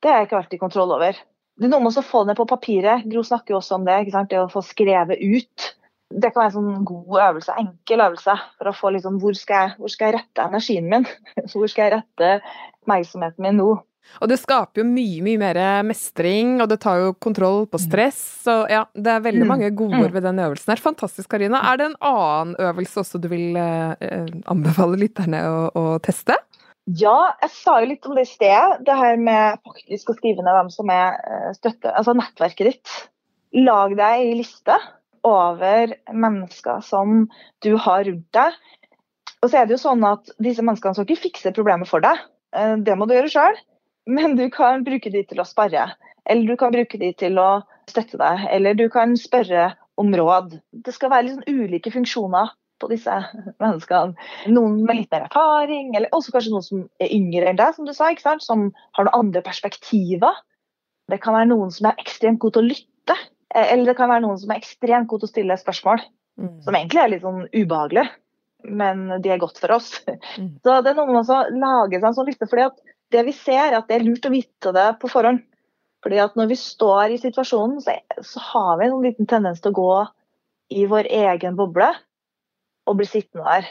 Det 0.03 0.11
er 0.11 0.19
jeg 0.19 0.27
ikke 0.27 0.39
alltid 0.41 0.59
kontroll 0.59 0.91
over. 0.97 1.15
Det 1.57 1.65
er 1.65 1.71
noe 1.71 1.85
med 1.85 1.95
å 1.97 2.05
få 2.05 2.25
det 2.25 2.33
ned 2.33 2.39
på 2.41 2.49
papiret. 2.49 3.05
Gro 3.09 3.23
snakker 3.25 3.55
jo 3.55 3.61
også 3.61 3.79
om 3.79 3.87
det. 3.87 4.01
Det 4.11 4.41
å 4.41 4.51
få 4.51 4.61
skrevet 4.65 5.21
ut. 5.23 5.71
Det 6.07 6.29
kan 6.31 6.43
være 6.43 6.51
en 6.51 6.55
sånn 6.55 6.85
god 6.87 7.17
øvelse, 7.19 7.55
enkel 7.59 8.03
øvelse, 8.05 8.35
for 8.59 8.69
å 8.69 8.75
få 8.75 8.91
liksom, 8.95 9.17
hvor, 9.19 9.33
skal 9.35 9.65
jeg, 9.65 9.73
hvor 9.79 9.91
skal 9.91 10.07
jeg 10.07 10.15
rette 10.15 10.45
energien 10.47 10.87
min? 10.91 11.07
Hvor 11.51 11.67
skal 11.67 11.83
jeg 11.83 11.93
rette 11.97 12.29
oppmerksomheten 12.85 13.43
min 13.43 13.59
nå? 13.59 13.73
Og 14.21 14.31
det 14.31 14.39
skaper 14.41 14.81
jo 14.81 14.87
mye 14.89 15.23
mye 15.25 15.39
mer 15.41 15.59
mestring, 15.87 16.57
og 16.63 16.69
det 16.71 16.79
tar 16.83 17.01
jo 17.03 17.13
kontroll 17.21 17.65
på 17.69 17.79
stress. 17.81 18.19
Så 18.45 18.59
ja, 18.71 18.85
det 18.95 19.13
er 19.13 19.25
veldig 19.25 19.47
mange 19.49 19.71
godord 19.77 20.13
ved 20.15 20.25
den 20.25 20.41
øvelsen 20.43 20.73
her. 20.73 20.81
Fantastisk, 20.81 21.29
Karina. 21.31 21.61
Er 21.71 21.79
det 21.79 21.89
en 21.91 21.99
annen 22.09 22.55
øvelse 22.69 23.03
også 23.03 23.21
du 23.21 23.29
vil 23.31 23.57
eh, 23.61 24.27
anbefale 24.49 24.99
lytterne 24.99 25.43
å, 25.47 25.57
å, 25.71 25.85
teste? 26.03 26.37
Ja, 26.87 27.33
jeg 27.43 27.51
sa 27.51 27.79
jo 27.83 27.91
litt 27.91 28.05
om 28.07 28.15
det 28.15 28.25
i 28.25 28.31
sted. 28.31 28.77
Det 28.87 28.95
her 28.95 29.19
med 29.19 29.59
faktisk 29.67 30.13
å 30.13 30.17
skrive 30.17 30.45
ned 30.45 30.55
hvem 30.55 30.71
som 30.73 30.93
er 30.93 31.19
støtte, 31.57 31.91
altså 31.91 32.15
nettverket 32.15 32.71
ditt. 32.71 32.95
Lag 33.57 33.95
deg 33.97 34.23
ei 34.23 34.37
liste 34.39 34.77
over 35.27 35.93
mennesker 36.13 36.81
som 36.85 37.25
du 37.63 37.73
har 37.81 38.05
rundt 38.07 38.29
deg. 38.35 38.55
Og 39.43 39.51
så 39.51 39.59
er 39.59 39.67
det 39.67 39.77
jo 39.77 39.83
sånn 39.83 40.05
at 40.07 40.31
disse 40.43 40.63
menneskene 40.65 40.97
skal 40.97 41.07
ikke 41.07 41.27
fikse 41.27 41.53
problemet 41.55 41.89
for 41.89 42.03
deg. 42.03 42.21
Eh, 42.57 42.75
det 42.83 42.95
må 42.97 43.07
du 43.07 43.15
gjøre 43.15 43.31
sjøl. 43.31 43.59
Men 44.07 44.37
du 44.39 44.45
kan 44.53 44.85
bruke 44.87 45.11
de 45.11 45.23
til 45.27 45.41
å 45.41 45.47
spare. 45.47 45.89
Eller 46.27 46.47
du 46.47 46.59
kan 46.59 46.73
bruke 46.75 46.99
de 46.99 47.11
til 47.19 47.39
å 47.41 47.49
støtte 47.89 48.19
deg. 48.19 48.47
Eller 48.55 48.77
du 48.77 48.87
kan 48.91 49.15
spørre 49.19 49.73
om 49.99 50.13
råd. 50.15 50.57
Det 50.71 50.93
skal 50.95 51.11
være 51.11 51.29
liksom 51.29 51.47
ulike 51.47 51.91
funksjoner 51.93 52.51
på 52.81 52.89
disse 52.91 53.13
menneskene. 53.61 54.13
Noen 54.53 54.83
med 54.85 55.01
litt 55.01 55.13
mer 55.13 55.25
erfaring, 55.25 55.95
eller 55.97 56.13
også 56.15 56.35
kanskje 56.35 56.53
noen 56.53 56.67
som 56.67 56.83
er 57.01 57.13
yngre 57.15 57.49
enn 57.49 57.59
deg, 57.59 57.73
som 57.75 57.87
du 57.87 57.93
sa, 57.95 58.11
som 58.43 58.67
har 58.97 59.07
noen 59.07 59.17
andre 59.17 59.41
perspektiver. 59.45 60.43
Det 61.09 61.19
kan 61.23 61.37
være 61.37 61.49
noen 61.53 61.73
som 61.73 61.89
er 61.89 61.99
ekstremt 62.03 62.41
god 62.43 62.57
til 62.57 62.65
å 62.65 62.69
lytte. 62.69 63.17
Eller 63.57 63.89
det 63.89 63.97
kan 63.97 64.11
være 64.11 64.25
noen 64.27 64.39
som 64.41 64.51
er 64.53 64.61
ekstremt 64.61 65.09
god 65.09 65.23
til 65.23 65.29
å 65.29 65.33
stille 65.33 65.59
spørsmål. 65.59 66.03
Mm. 66.37 66.55
Som 66.65 66.77
egentlig 66.77 67.01
er 67.01 67.13
litt 67.13 67.23
sånn 67.23 67.47
ubehagelig, 67.49 68.05
men 68.77 69.07
de 69.23 69.31
er 69.33 69.41
godt 69.41 69.57
for 69.61 69.73
oss. 69.79 69.95
Mm. 70.37 70.51
Så 70.61 70.75
det 70.85 70.91
er 70.91 70.99
noe 70.99 71.09
med 71.09 71.31
å 71.33 71.39
lage 71.49 71.97
seg 71.97 72.09
en 72.11 72.17
sånn 72.19 72.27
liste. 72.29 72.49
fordi 72.51 72.67
at 72.67 72.77
det 73.13 73.23
vi 73.27 73.33
ser, 73.35 73.69
er 73.69 73.77
at 73.79 73.87
det 73.89 73.99
er 73.99 74.05
lurt 74.05 74.27
å 74.27 74.33
vite 74.33 74.73
det 74.75 74.87
på 75.01 75.09
forhånd. 75.11 75.43
Fordi 76.05 76.19
at 76.21 76.37
når 76.37 76.51
vi 76.51 76.59
står 76.59 77.15
i 77.15 77.19
situasjonen, 77.21 77.81
så, 77.83 77.97
så 78.23 78.43
har 78.51 78.77
vi 78.79 78.87
en 78.87 79.01
liten 79.03 79.29
tendens 79.29 79.63
til 79.63 79.73
å 79.73 79.79
gå 79.79 79.93
i 80.77 80.85
vår 80.89 81.09
egen 81.09 81.57
boble 81.57 81.89
og 82.87 82.99
bli 82.99 83.07
sittende 83.07 83.47
der. 83.47 83.69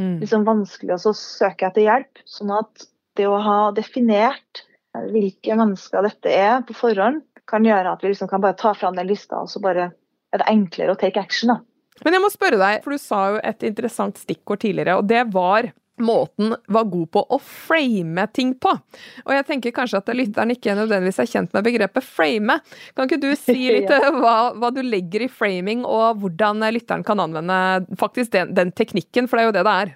Mm. 0.00 0.16
Liksom 0.22 0.46
vanskelig 0.48 0.96
å 0.96 1.14
søke 1.16 1.68
etter 1.68 1.86
hjelp. 1.86 2.22
Sånn 2.28 2.52
at 2.56 2.86
det 3.18 3.28
å 3.28 3.40
ha 3.44 3.58
definert 3.76 4.64
hvilke 5.12 5.56
mennesker 5.56 6.04
dette 6.04 6.32
er 6.32 6.64
på 6.68 6.76
forhånd, 6.76 7.22
kan 7.48 7.64
gjøre 7.66 7.94
at 7.94 8.02
vi 8.04 8.12
liksom 8.12 8.30
kan 8.30 8.42
bare 8.42 8.56
ta 8.58 8.72
fram 8.76 8.96
den 8.96 9.08
lista, 9.08 9.40
og 9.42 9.50
så 9.50 9.60
bare 9.62 9.90
er 10.32 10.40
det 10.40 10.48
enklere 10.48 10.94
å 10.94 10.98
take 11.00 11.20
action. 11.20 11.52
da. 11.52 11.58
Men 12.04 12.16
jeg 12.16 12.24
må 12.24 12.30
spørre 12.32 12.60
deg, 12.60 12.82
for 12.84 12.94
du 12.94 13.00
sa 13.02 13.22
jo 13.32 13.40
et 13.44 13.64
interessant 13.66 14.18
stikkord 14.20 14.62
tidligere, 14.64 14.96
og 14.98 15.08
det 15.10 15.24
var 15.34 15.72
måten 16.02 16.54
var 16.72 16.88
god 16.90 17.10
på 17.14 17.22
å 17.22 17.38
frame 17.42 18.26
ting 18.34 18.52
på. 18.58 18.72
Og 19.24 19.32
jeg 19.34 19.46
tenker 19.48 19.74
kanskje 19.76 20.00
at 20.02 20.12
lytteren 20.16 20.54
ikke 20.54 20.76
nødvendigvis 20.78 21.20
er 21.22 21.30
kjent 21.30 21.54
med 21.54 21.66
begrepet 21.66 22.06
frame. 22.06 22.58
Kan 22.96 23.08
ikke 23.08 23.20
du 23.22 23.30
si 23.38 23.58
litt 23.76 23.90
eh, 23.92 24.08
hva, 24.18 24.52
hva, 24.58 24.72
du 24.74 24.82
legger 24.84 25.26
i 25.26 25.30
framing, 25.32 25.86
og 25.88 26.22
hvordan 26.22 26.64
lytteren 26.74 27.06
kan 27.06 27.22
anvende 27.22 27.58
faktisk 28.00 28.34
den, 28.34 28.54
den, 28.56 28.72
teknikken, 28.76 29.28
for 29.28 29.38
det 29.38 29.44
er 29.44 29.50
jo 29.50 29.56
det 29.58 29.66
det 29.68 29.76
er? 29.84 29.94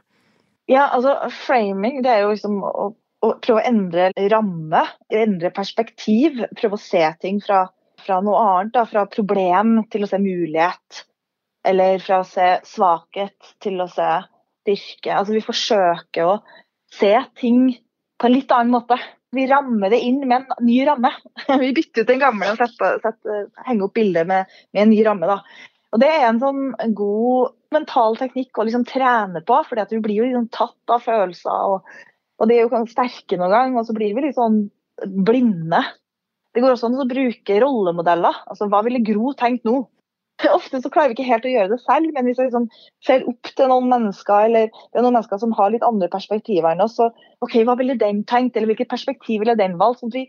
Ja, 0.67 0.87
altså 0.97 1.17
framing 1.47 2.01
det 2.03 2.11
er 2.11 2.25
jo 2.25 2.33
liksom 2.33 2.59
å, 2.67 2.89
å 3.23 3.33
prøve 3.43 3.63
å 3.63 3.67
endre 3.69 4.11
ramme, 4.33 4.87
endre 5.15 5.53
perspektiv. 5.55 6.43
Prøve 6.59 6.79
å 6.79 6.83
se 6.83 7.03
ting 7.23 7.43
fra, 7.45 7.67
fra 8.03 8.23
noe 8.25 8.41
annet, 8.43 8.73
da, 8.75 8.87
fra 8.89 9.07
problem 9.11 9.83
til 9.93 10.07
å 10.07 10.11
se 10.11 10.23
mulighet. 10.23 11.05
Eller 11.67 11.99
fra 12.03 12.21
å 12.23 12.27
se 12.27 12.57
svakhet 12.67 13.55
til 13.63 13.81
å 13.83 13.89
se 13.91 14.11
styrke. 14.67 15.13
Altså 15.15 15.37
vi 15.37 15.45
forsøker 15.45 16.27
å 16.27 16.39
se 16.93 17.13
ting 17.41 17.71
på 18.17 18.29
en 18.29 18.35
litt 18.35 18.53
annen 18.55 18.75
måte. 18.75 18.99
Vi 19.35 19.47
rammer 19.51 19.91
det 19.93 20.01
inn 20.07 20.23
med 20.25 20.37
en 20.39 20.67
ny 20.67 20.81
ramme. 20.87 21.11
Vi 21.63 21.73
bytter 21.77 22.05
ut 22.05 22.11
den 22.13 22.23
gamle 22.23 22.53
og 22.53 22.61
setter, 22.61 23.01
setter, 23.03 23.49
henger 23.67 23.89
opp 23.89 23.97
bildet 23.99 24.29
med, 24.29 24.53
med, 24.73 24.85
en 24.85 24.93
ny 24.95 25.01
ramme. 25.05 25.29
Da. 25.29 25.41
Og 25.93 26.01
Det 26.01 26.09
er 26.13 26.29
en 26.29 26.41
sånn 26.41 26.95
god 26.97 27.53
mental 27.75 28.17
teknikk 28.17 28.57
å 28.57 28.67
liksom 28.69 28.87
trene 28.89 29.43
på, 29.45 29.59
for 29.67 29.83
vi 29.91 30.01
blir 30.05 30.21
jo 30.21 30.29
liksom 30.29 30.49
tatt 30.55 30.95
av 30.95 31.05
følelser. 31.05 31.75
Og, 31.75 31.91
og 32.41 32.49
de 32.49 32.57
er 32.57 32.65
jo 32.65 32.83
sterke 32.89 33.37
noen 33.41 33.53
gang, 33.53 33.77
og 33.77 33.89
så 33.89 33.97
blir 33.97 34.15
vi 34.17 34.29
litt 34.29 34.39
sånn 34.39 34.63
blinde. 35.27 35.83
Det 36.55 36.63
går 36.65 36.73
også 36.73 36.89
an 36.89 37.03
å 37.03 37.11
bruke 37.11 37.61
rollemodeller. 37.61 38.43
Altså, 38.47 38.71
Hva 38.73 38.81
ville 38.87 39.05
Gro 39.05 39.35
tenkt 39.37 39.67
nå? 39.69 39.83
Ofte 40.45 40.83
så 40.85 40.91
klarer 40.93 41.13
vi 41.13 41.17
ikke 41.17 41.31
helt 41.31 41.47
å 41.49 41.53
gjøre 41.53 41.71
det 41.73 41.79
selv, 41.81 42.11
men 42.13 42.27
hvis 42.29 42.39
vi 42.41 42.47
liksom 42.49 42.67
ser 43.05 43.25
opp 43.31 43.49
til 43.57 43.71
noen 43.71 43.89
mennesker 43.89 44.49
eller 44.51 44.67
det 44.69 44.99
er 44.99 45.05
noen 45.07 45.17
mennesker 45.17 45.41
som 45.41 45.55
har 45.57 45.73
litt 45.73 45.87
andre 45.87 46.11
perspektiver 46.13 46.75
enn 46.75 46.85
oss, 46.85 46.99
så 46.99 47.09
OK, 47.45 47.63
hva 47.65 47.77
ville 47.81 47.97
den 48.01 48.21
tenkt, 48.29 48.57
eller 48.57 48.69
hvilket 48.73 48.91
perspektiv 48.93 49.41
ville 49.43 49.57
den 49.57 49.79
valgt? 49.81 50.03
Sånn 50.03 50.13
at 50.13 50.19
vi 50.19 50.27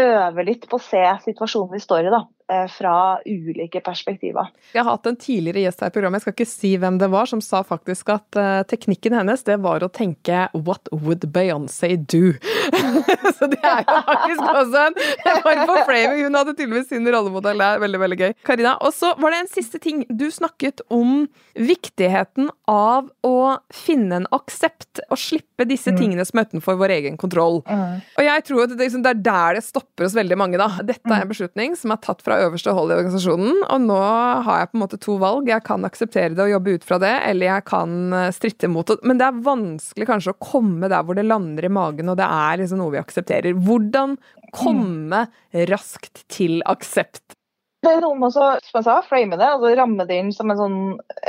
øver 0.00 0.46
litt 0.46 0.64
på 0.70 0.78
å 0.78 0.84
se 0.84 1.02
situasjonen 1.26 1.74
vi 1.74 1.82
står 1.82 2.08
i, 2.08 2.14
da. 2.14 2.22
Eh, 2.50 2.66
fra 2.68 3.20
ulike 3.26 3.80
perspektiver. 3.80 4.48
Jeg 4.72 4.82
har 4.82 4.90
hatt 4.90 5.06
en 5.06 5.16
tidligere 5.16 5.62
gjest 5.62 5.84
her 5.84 5.90
i 5.92 5.94
programmet, 5.94 6.18
jeg 6.18 6.24
skal 6.24 6.34
ikke 6.34 6.50
si 6.50 6.70
hvem 6.82 6.96
det 6.98 7.06
var, 7.12 7.28
som 7.30 7.38
sa 7.44 7.60
faktisk 7.62 8.10
at 8.10 8.38
uh, 8.38 8.62
teknikken 8.66 9.14
hennes 9.14 9.44
det 9.46 9.60
var 9.62 9.84
å 9.86 9.88
tenke 9.94 10.48
'what 10.50 10.90
would 10.90 11.28
Beyoncé 11.30 11.92
do'? 11.94 12.40
så 13.38 13.46
det 13.52 13.60
er 13.62 13.84
jo 13.84 14.00
faktisk 14.08 14.42
også 14.42 14.82
en 14.82 14.98
form 15.44 15.62
for 15.68 15.82
framing. 15.86 16.24
Hun 16.26 16.38
hadde 16.40 16.56
tydeligvis 16.56 16.90
sin 16.90 17.06
rollemodell 17.06 17.62
der. 17.62 17.78
Veldig, 17.84 18.00
veldig 18.02 18.18
gøy. 18.18 18.34
Karina, 18.42 18.74
og 18.82 18.96
så 18.98 19.12
var 19.20 19.30
det 19.30 19.44
en 19.44 19.52
siste 19.54 19.78
ting. 19.78 20.02
Du 20.10 20.26
snakket 20.34 20.82
om 20.90 21.28
viktigheten 21.54 22.50
av 22.70 23.12
å 23.26 23.38
finne 23.74 24.22
en 24.22 24.28
aksept 24.34 25.04
og 25.06 25.22
slippe 25.22 25.68
disse 25.70 25.94
mm. 25.94 26.02
tingene 26.02 26.26
som 26.26 26.42
er 26.42 26.50
utenfor 26.50 26.78
vår 26.82 26.96
egen 26.98 27.20
kontroll. 27.20 27.62
Mm. 27.70 28.02
Og 28.18 28.26
jeg 28.26 28.46
tror 28.50 28.66
at 28.66 28.74
det, 28.74 28.82
liksom, 28.82 29.06
er 29.06 29.22
der 29.22 29.60
det 29.60 29.64
stopper 29.66 30.08
oss 30.08 30.18
veldig 30.18 30.38
mange, 30.40 30.58
da. 30.58 30.82
Dette 30.82 31.14
er 31.14 31.22
en 31.22 31.30
beslutning 31.30 31.78
som 31.78 31.94
er 31.94 32.02
tatt 32.02 32.26
fra 32.26 32.39
øverste 32.44 32.74
hold 32.76 32.92
i 32.92 32.96
organisasjonen, 32.98 33.62
og 33.66 33.82
nå 33.84 33.98
har 34.46 34.62
jeg 34.62 34.70
på 34.70 34.78
en 34.78 34.84
måte 34.84 35.00
to 35.00 35.16
valg. 35.22 35.50
Jeg 35.50 35.64
kan 35.66 35.86
akseptere 35.88 36.34
det 36.34 36.44
og 36.46 36.52
jobbe 36.54 36.76
ut 36.76 36.86
fra 36.86 37.00
det, 37.02 37.14
eller 37.30 37.52
jeg 37.52 37.66
kan 37.70 37.96
eh, 38.16 38.30
stritte 38.36 38.68
imot 38.70 38.92
det. 38.92 39.00
Men 39.06 39.20
det 39.20 39.28
er 39.28 39.42
vanskelig 39.46 40.08
kanskje 40.10 40.34
å 40.34 40.40
komme 40.52 40.90
der 40.92 41.04
hvor 41.06 41.18
det 41.18 41.26
lander 41.28 41.68
i 41.68 41.72
magen, 41.72 42.12
og 42.12 42.18
det 42.20 42.28
er 42.28 42.62
liksom 42.62 42.82
noe 42.82 42.94
vi 42.94 43.02
aksepterer. 43.02 43.58
Hvordan 43.68 44.16
komme 44.56 45.26
raskt 45.70 46.24
til 46.32 46.58
aksept? 46.68 47.36
Det 47.80 47.92
er 47.94 48.02
noe 48.04 48.16
med 48.18 48.28
å 48.28 48.32
som 48.60 48.76
jeg 48.76 48.84
sa, 48.84 48.98
frame 49.08 49.38
det, 49.40 49.46
altså 49.46 49.70
ramme 49.78 50.04
det 50.08 50.18
inn 50.20 50.34
som 50.36 50.50
en 50.52 50.58
sånn 50.58 50.80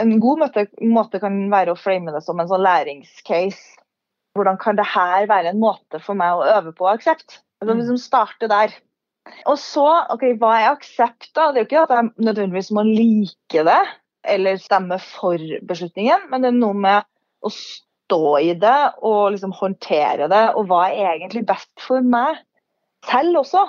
En 0.02 0.18
god 0.20 0.42
måte, 0.42 0.66
måte 0.84 1.22
kan 1.24 1.38
være 1.52 1.72
å 1.72 1.80
frame 1.80 2.12
det 2.12 2.24
som 2.26 2.42
en 2.44 2.50
sånn 2.50 2.66
læringscase. 2.66 3.80
Hvordan 4.36 4.60
kan 4.60 4.78
det 4.80 4.88
her 4.88 5.28
være 5.32 5.52
en 5.52 5.62
måte 5.64 6.00
for 6.04 6.16
meg 6.20 6.36
å 6.36 6.48
øve 6.58 6.74
på 6.76 6.88
aksept? 6.92 7.40
Altså, 7.62 7.76
liksom 7.78 8.00
starte 8.00 8.50
der. 8.52 8.74
Og 9.50 9.58
så, 9.60 9.86
ok, 10.14 10.26
hva 10.42 10.54
er 10.58 10.70
aksept, 10.72 11.32
da? 11.38 11.52
Det 11.52 11.62
er 11.62 11.64
jo 11.64 11.70
ikke 11.70 11.84
at 11.86 11.94
jeg 11.96 12.28
nødvendigvis 12.28 12.72
må 12.76 12.86
like 12.88 13.66
det 13.68 13.82
eller 14.32 14.60
stemme 14.62 15.00
for 15.02 15.42
beslutningen, 15.66 16.28
men 16.30 16.44
det 16.44 16.52
er 16.52 16.58
noe 16.60 16.78
med 16.78 17.08
å 17.42 17.50
stå 17.54 18.38
i 18.44 18.54
det 18.62 18.80
og 19.02 19.32
liksom 19.34 19.54
håndtere 19.58 20.28
det. 20.30 20.44
Og 20.58 20.70
hva 20.70 20.88
er 20.92 21.16
egentlig 21.16 21.46
best 21.50 21.72
for 21.82 22.06
meg 22.06 22.42
selv 23.10 23.42
også? 23.42 23.66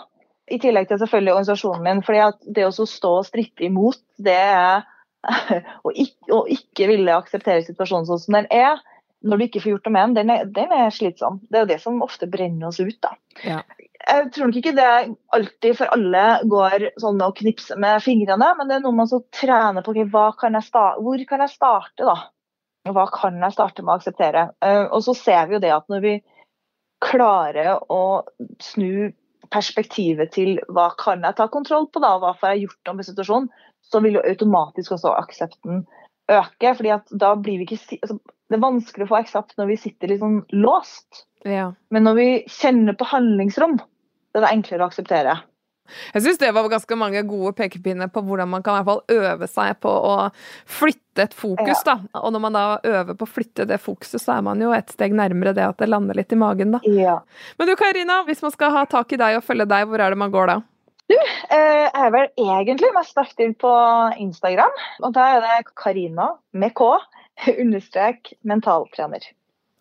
I 0.52 0.58
tillegg 0.60 0.90
til 0.90 1.00
selvfølgelig 1.00 1.32
organisasjonen 1.32 1.84
min. 1.86 2.02
fordi 2.04 2.20
at 2.20 2.40
det 2.56 2.66
å 2.66 2.72
stå 2.74 3.12
og 3.20 3.28
stritte 3.28 3.64
imot, 3.64 4.00
det 4.20 4.36
er 4.36 4.82
å 5.86 5.92
ikke, 5.94 6.42
ikke 6.56 6.88
ville 6.90 7.16
akseptere 7.16 7.64
situasjonen 7.64 8.08
sånn 8.10 8.24
som 8.24 8.40
den 8.40 8.50
er, 8.52 8.82
når 9.22 9.38
du 9.38 9.44
ikke 9.46 9.62
får 9.62 9.76
gjort 9.76 9.86
noe 9.86 9.94
med 9.94 10.16
den, 10.18 10.32
den 10.52 10.72
er 10.74 10.92
slitsom. 10.92 11.38
Det 11.48 11.60
er 11.60 11.64
jo 11.64 11.70
det 11.70 11.80
som 11.80 12.02
ofte 12.04 12.26
brenner 12.28 12.68
oss 12.72 12.82
ut. 12.82 12.98
da. 13.00 13.14
Ja 13.46 13.62
jeg 14.02 14.28
tror 14.34 14.48
nok 14.48 14.58
ikke 14.58 14.74
det 14.76 14.90
alltid 15.36 15.76
for 15.78 15.92
alle 15.94 16.24
går 16.50 16.88
sånn 17.00 17.22
å 17.22 17.32
knipse 17.36 17.76
med 17.80 18.02
fingrene, 18.04 18.52
men 18.58 18.68
det 18.68 18.78
er 18.78 18.84
noe 18.84 18.96
man 18.96 19.10
så 19.10 19.22
trener 19.34 19.84
på. 19.84 19.94
Okay, 19.94 20.08
kan 20.10 20.58
hvor 21.02 21.24
kan 21.28 21.44
jeg 21.44 21.54
starte, 21.54 22.06
da? 22.06 22.16
Hva 22.90 23.06
kan 23.14 23.38
jeg 23.38 23.54
starte 23.54 23.84
med 23.84 23.94
å 23.94 23.98
akseptere? 24.00 24.48
Uh, 24.64 24.86
og 24.90 25.04
så 25.06 25.14
ser 25.14 25.46
vi 25.46 25.56
jo 25.56 25.62
det 25.62 25.74
at 25.74 25.86
når 25.92 26.02
vi 26.02 26.14
klarer 27.02 27.78
å 27.90 28.02
snu 28.62 29.12
perspektivet 29.52 30.32
til 30.34 30.56
hva 30.72 30.88
kan 30.98 31.22
jeg 31.26 31.38
ta 31.38 31.48
kontroll 31.52 31.88
på, 31.92 32.02
da, 32.02 32.16
hva 32.18 32.32
får 32.38 32.54
jeg 32.54 32.66
gjort 32.66 32.92
om 32.92 33.02
situasjonen, 33.06 33.50
så 33.82 34.00
vil 34.02 34.18
jo 34.18 34.24
automatisk 34.26 34.94
også 34.96 35.12
aksepten 35.18 35.84
øke. 36.32 36.74
fordi 36.78 36.94
at 36.94 37.10
da 37.10 37.34
blir 37.36 37.60
vi 37.60 37.66
ikke 37.66 37.98
altså, 38.00 38.18
Det 38.48 38.58
er 38.58 38.66
vanskelig 38.66 39.06
å 39.06 39.08
få 39.08 39.16
aksept 39.16 39.54
når 39.56 39.70
vi 39.70 39.76
sitter 39.80 40.10
litt 40.10 40.20
sånn 40.20 40.42
låst. 40.52 41.22
Ja. 41.48 41.70
Men 41.88 42.04
når 42.04 42.18
vi 42.18 42.26
kjenner 42.52 42.96
på 42.98 43.06
handlingsrom, 43.08 43.78
det 44.40 44.46
er 44.48 44.54
enklere 44.54 44.86
å 44.86 44.92
akseptere. 44.92 45.40
Jeg 46.14 46.24
syns 46.24 46.38
det 46.40 46.50
var 46.54 46.68
ganske 46.70 46.96
mange 46.96 47.20
gode 47.28 47.52
pekepinner 47.58 48.08
på 48.12 48.22
hvordan 48.24 48.48
man 48.52 48.62
kan 48.64 48.76
i 48.76 48.80
hvert 48.80 48.88
fall 48.88 49.26
øve 49.26 49.48
seg 49.50 49.78
på 49.82 49.92
å 49.92 50.14
flytte 50.78 51.26
et 51.26 51.36
fokus. 51.36 51.82
Ja. 51.84 51.96
da. 51.96 52.20
Og 52.22 52.32
når 52.34 52.44
man 52.46 52.56
da 52.56 52.64
øver 52.78 53.18
på 53.18 53.26
å 53.26 53.32
flytte 53.32 53.66
det 53.68 53.80
fokuset, 53.82 54.22
så 54.22 54.38
er 54.38 54.44
man 54.46 54.62
jo 54.62 54.72
et 54.76 54.92
steg 54.94 55.16
nærmere 55.18 55.54
det 55.56 55.66
at 55.66 55.82
det 55.82 55.90
lander 55.90 56.18
litt 56.18 56.32
i 56.32 56.38
magen. 56.38 56.76
da. 56.76 56.82
Ja. 56.86 57.18
Men 57.58 57.68
du 57.68 57.74
Karina, 57.76 58.22
hvis 58.28 58.44
man 58.44 58.54
skal 58.54 58.74
ha 58.76 58.86
tak 58.88 59.12
i 59.12 59.20
deg 59.20 59.40
og 59.40 59.46
følge 59.46 59.68
deg, 59.68 59.88
hvor 59.90 60.00
er 60.00 60.14
det 60.14 60.22
man 60.22 60.34
går 60.34 60.54
da? 60.54 60.60
Du, 61.10 61.18
eh, 61.18 61.82
jeg 61.82 62.06
er 62.06 62.12
vel 62.14 62.28
egentlig 62.40 62.92
mest 62.94 63.18
aktiv 63.20 63.52
på 63.60 63.72
Instagram. 64.22 64.82
Og 65.02 65.12
da 65.16 65.28
er 65.34 65.44
det 65.44 65.74
Karina 65.76 66.32
med 66.56 66.72
K 66.78 66.94
understrek 67.62 68.36
mentaltrener. 68.48 69.26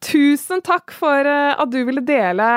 Tusen 0.02 0.64
takk 0.66 0.94
for 0.98 1.28
eh, 1.30 1.52
at 1.54 1.70
du 1.74 1.78
ville 1.86 2.02
dele 2.06 2.48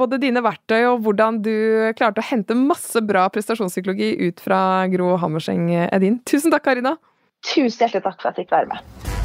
både 0.00 0.20
dine 0.22 0.40
verktøy 0.44 0.80
og 0.88 1.02
hvordan 1.04 1.42
du 1.44 1.52
klarte 1.98 2.24
å 2.24 2.28
hente 2.30 2.56
masse 2.56 3.02
bra 3.04 3.26
prestasjonspsykologi 3.34 4.14
ut 4.28 4.40
fra 4.40 4.60
Gro 4.92 5.14
Hammerseng 5.20 5.68
Edin. 5.90 6.22
Tusen 6.24 6.54
takk, 6.54 6.64
Karina. 6.70 6.96
Tusen 7.44 7.84
hjertelig 7.84 8.06
takk 8.08 8.18
for 8.22 8.32
at 8.32 8.40
jeg 8.40 8.46
fikk 8.46 8.56
være 8.56 8.72
med. 8.72 9.15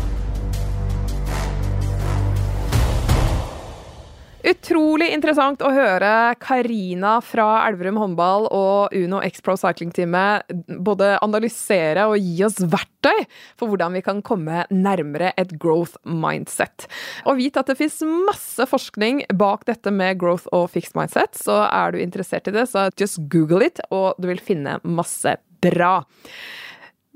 Utrolig 4.42 5.12
interessant 5.14 5.62
å 5.62 5.70
høre 5.70 6.34
Karina 6.42 7.20
fra 7.22 7.68
Elverum 7.68 8.00
håndball 8.02 8.48
og 8.50 8.96
Uno 8.98 9.20
X 9.22 9.44
Pro 9.46 9.54
Cycling-teamet 9.60 10.50
både 10.82 11.12
analysere 11.22 12.08
og 12.10 12.18
gi 12.18 12.42
oss 12.48 12.58
verktøy 12.58 13.28
for 13.60 13.70
hvordan 13.70 13.94
vi 13.94 14.02
kan 14.06 14.24
komme 14.26 14.64
nærmere 14.74 15.30
et 15.38 15.54
growth 15.62 16.00
mindset. 16.02 16.88
Og 17.30 17.38
vit 17.38 17.60
at 17.60 17.70
det 17.70 17.78
fins 17.78 18.00
masse 18.02 18.66
forskning 18.72 19.22
bak 19.38 19.68
dette 19.70 19.94
med 19.94 20.18
growth 20.24 20.50
og 20.50 20.72
fixed 20.74 20.98
mindset, 20.98 21.38
så 21.38 21.62
er 21.68 21.94
du 21.94 22.02
interessert 22.02 22.50
i 22.50 22.56
det, 22.56 22.66
så 22.72 22.90
just 22.98 23.22
google 23.30 23.62
it, 23.68 23.84
og 23.94 24.18
du 24.18 24.32
vil 24.32 24.42
finne 24.42 24.80
masse 24.82 25.38
bra. 25.62 26.00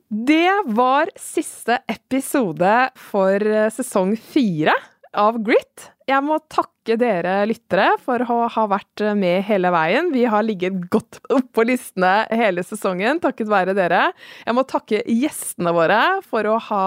Det 0.05 0.53
var 0.77 1.09
siste 1.17 1.81
episode 1.89 2.77
for 3.09 3.49
sesong 3.73 4.13
fire 4.21 4.77
av 5.17 5.41
Grit. 5.41 5.89
Jeg 6.05 6.21
må 6.21 6.35
takke 6.53 6.99
dere 7.01 7.39
lyttere 7.49 7.95
for 7.97 8.21
å 8.21 8.43
ha 8.53 8.63
vært 8.69 9.01
med 9.17 9.39
hele 9.47 9.71
veien. 9.73 10.11
Vi 10.13 10.27
har 10.29 10.45
ligget 10.45 10.83
godt 10.93 11.17
oppå 11.33 11.63
listene 11.65 12.27
hele 12.29 12.61
sesongen 12.61 13.17
takket 13.23 13.49
være 13.49 13.73
dere. 13.73 14.11
Jeg 14.45 14.53
må 14.53 14.61
takke 14.69 14.99
gjestene 15.09 15.73
våre 15.73 15.97
for 16.29 16.45
å 16.45 16.59
ha 16.67 16.83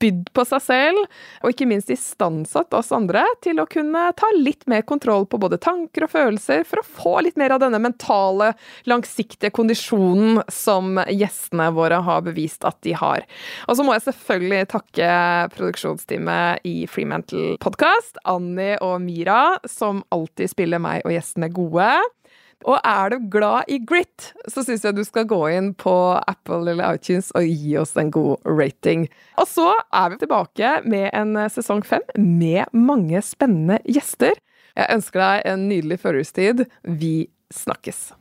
bydd 0.00 0.30
på 0.32 0.44
seg 0.48 0.62
selv, 0.64 1.02
og 1.44 1.52
ikke 1.52 1.68
minst 1.68 1.92
istandsatt 1.92 2.72
oss 2.76 2.88
andre 2.96 3.26
til 3.44 3.60
å 3.60 3.66
kunne 3.68 4.06
ta 4.16 4.30
litt 4.36 4.64
mer 4.70 4.84
kontroll 4.88 5.28
på 5.28 5.38
både 5.40 5.60
tanker 5.62 6.06
og 6.06 6.14
følelser, 6.14 6.64
for 6.64 6.80
å 6.80 6.86
få 6.88 7.14
litt 7.26 7.36
mer 7.40 7.54
av 7.54 7.60
denne 7.62 7.80
mentale, 7.84 8.54
langsiktige 8.88 9.52
kondisjonen 9.54 10.40
som 10.52 10.98
gjestene 11.04 11.68
våre 11.76 12.00
har 12.08 12.24
bevist 12.24 12.64
at 12.64 12.80
de 12.86 12.96
har. 12.96 13.28
Og 13.68 13.76
så 13.76 13.84
må 13.84 13.92
jeg 13.96 14.06
selvfølgelig 14.08 14.72
takke 14.72 15.12
produksjonsteamet 15.54 16.64
i 16.68 16.74
Freemantle 16.90 17.58
Podcast. 17.60 18.16
Annie 18.54 18.78
og 18.82 19.00
Mira, 19.02 19.58
som 19.66 20.04
alltid 20.14 20.52
spiller 20.52 20.82
meg 20.82 21.02
og 21.04 21.14
gjestene 21.14 21.50
gode. 21.52 21.88
Og 22.64 22.78
er 22.80 23.12
du 23.12 23.26
glad 23.28 23.68
i 23.68 23.80
grit, 23.84 24.30
så 24.48 24.62
syns 24.64 24.86
jeg 24.86 24.96
du 24.96 25.02
skal 25.04 25.26
gå 25.28 25.40
inn 25.52 25.72
på 25.76 25.92
Apple 26.16 26.62
eller 26.70 26.96
iTunes 26.96 27.28
og 27.36 27.44
gi 27.44 27.74
oss 27.76 27.92
en 28.00 28.12
god 28.14 28.40
rating. 28.48 29.04
Og 29.36 29.50
så 29.50 29.68
er 29.92 30.14
vi 30.14 30.22
tilbake 30.22 30.72
med 30.88 31.10
en 31.12 31.36
sesong 31.52 31.84
fem 31.84 32.06
med 32.16 32.70
mange 32.72 33.20
spennende 33.26 33.82
gjester. 33.84 34.38
Jeg 34.74 34.96
ønsker 34.96 35.20
deg 35.20 35.48
en 35.52 35.68
nydelig 35.68 36.00
førjulstid. 36.06 36.68
Vi 36.88 37.16
snakkes! 37.52 38.14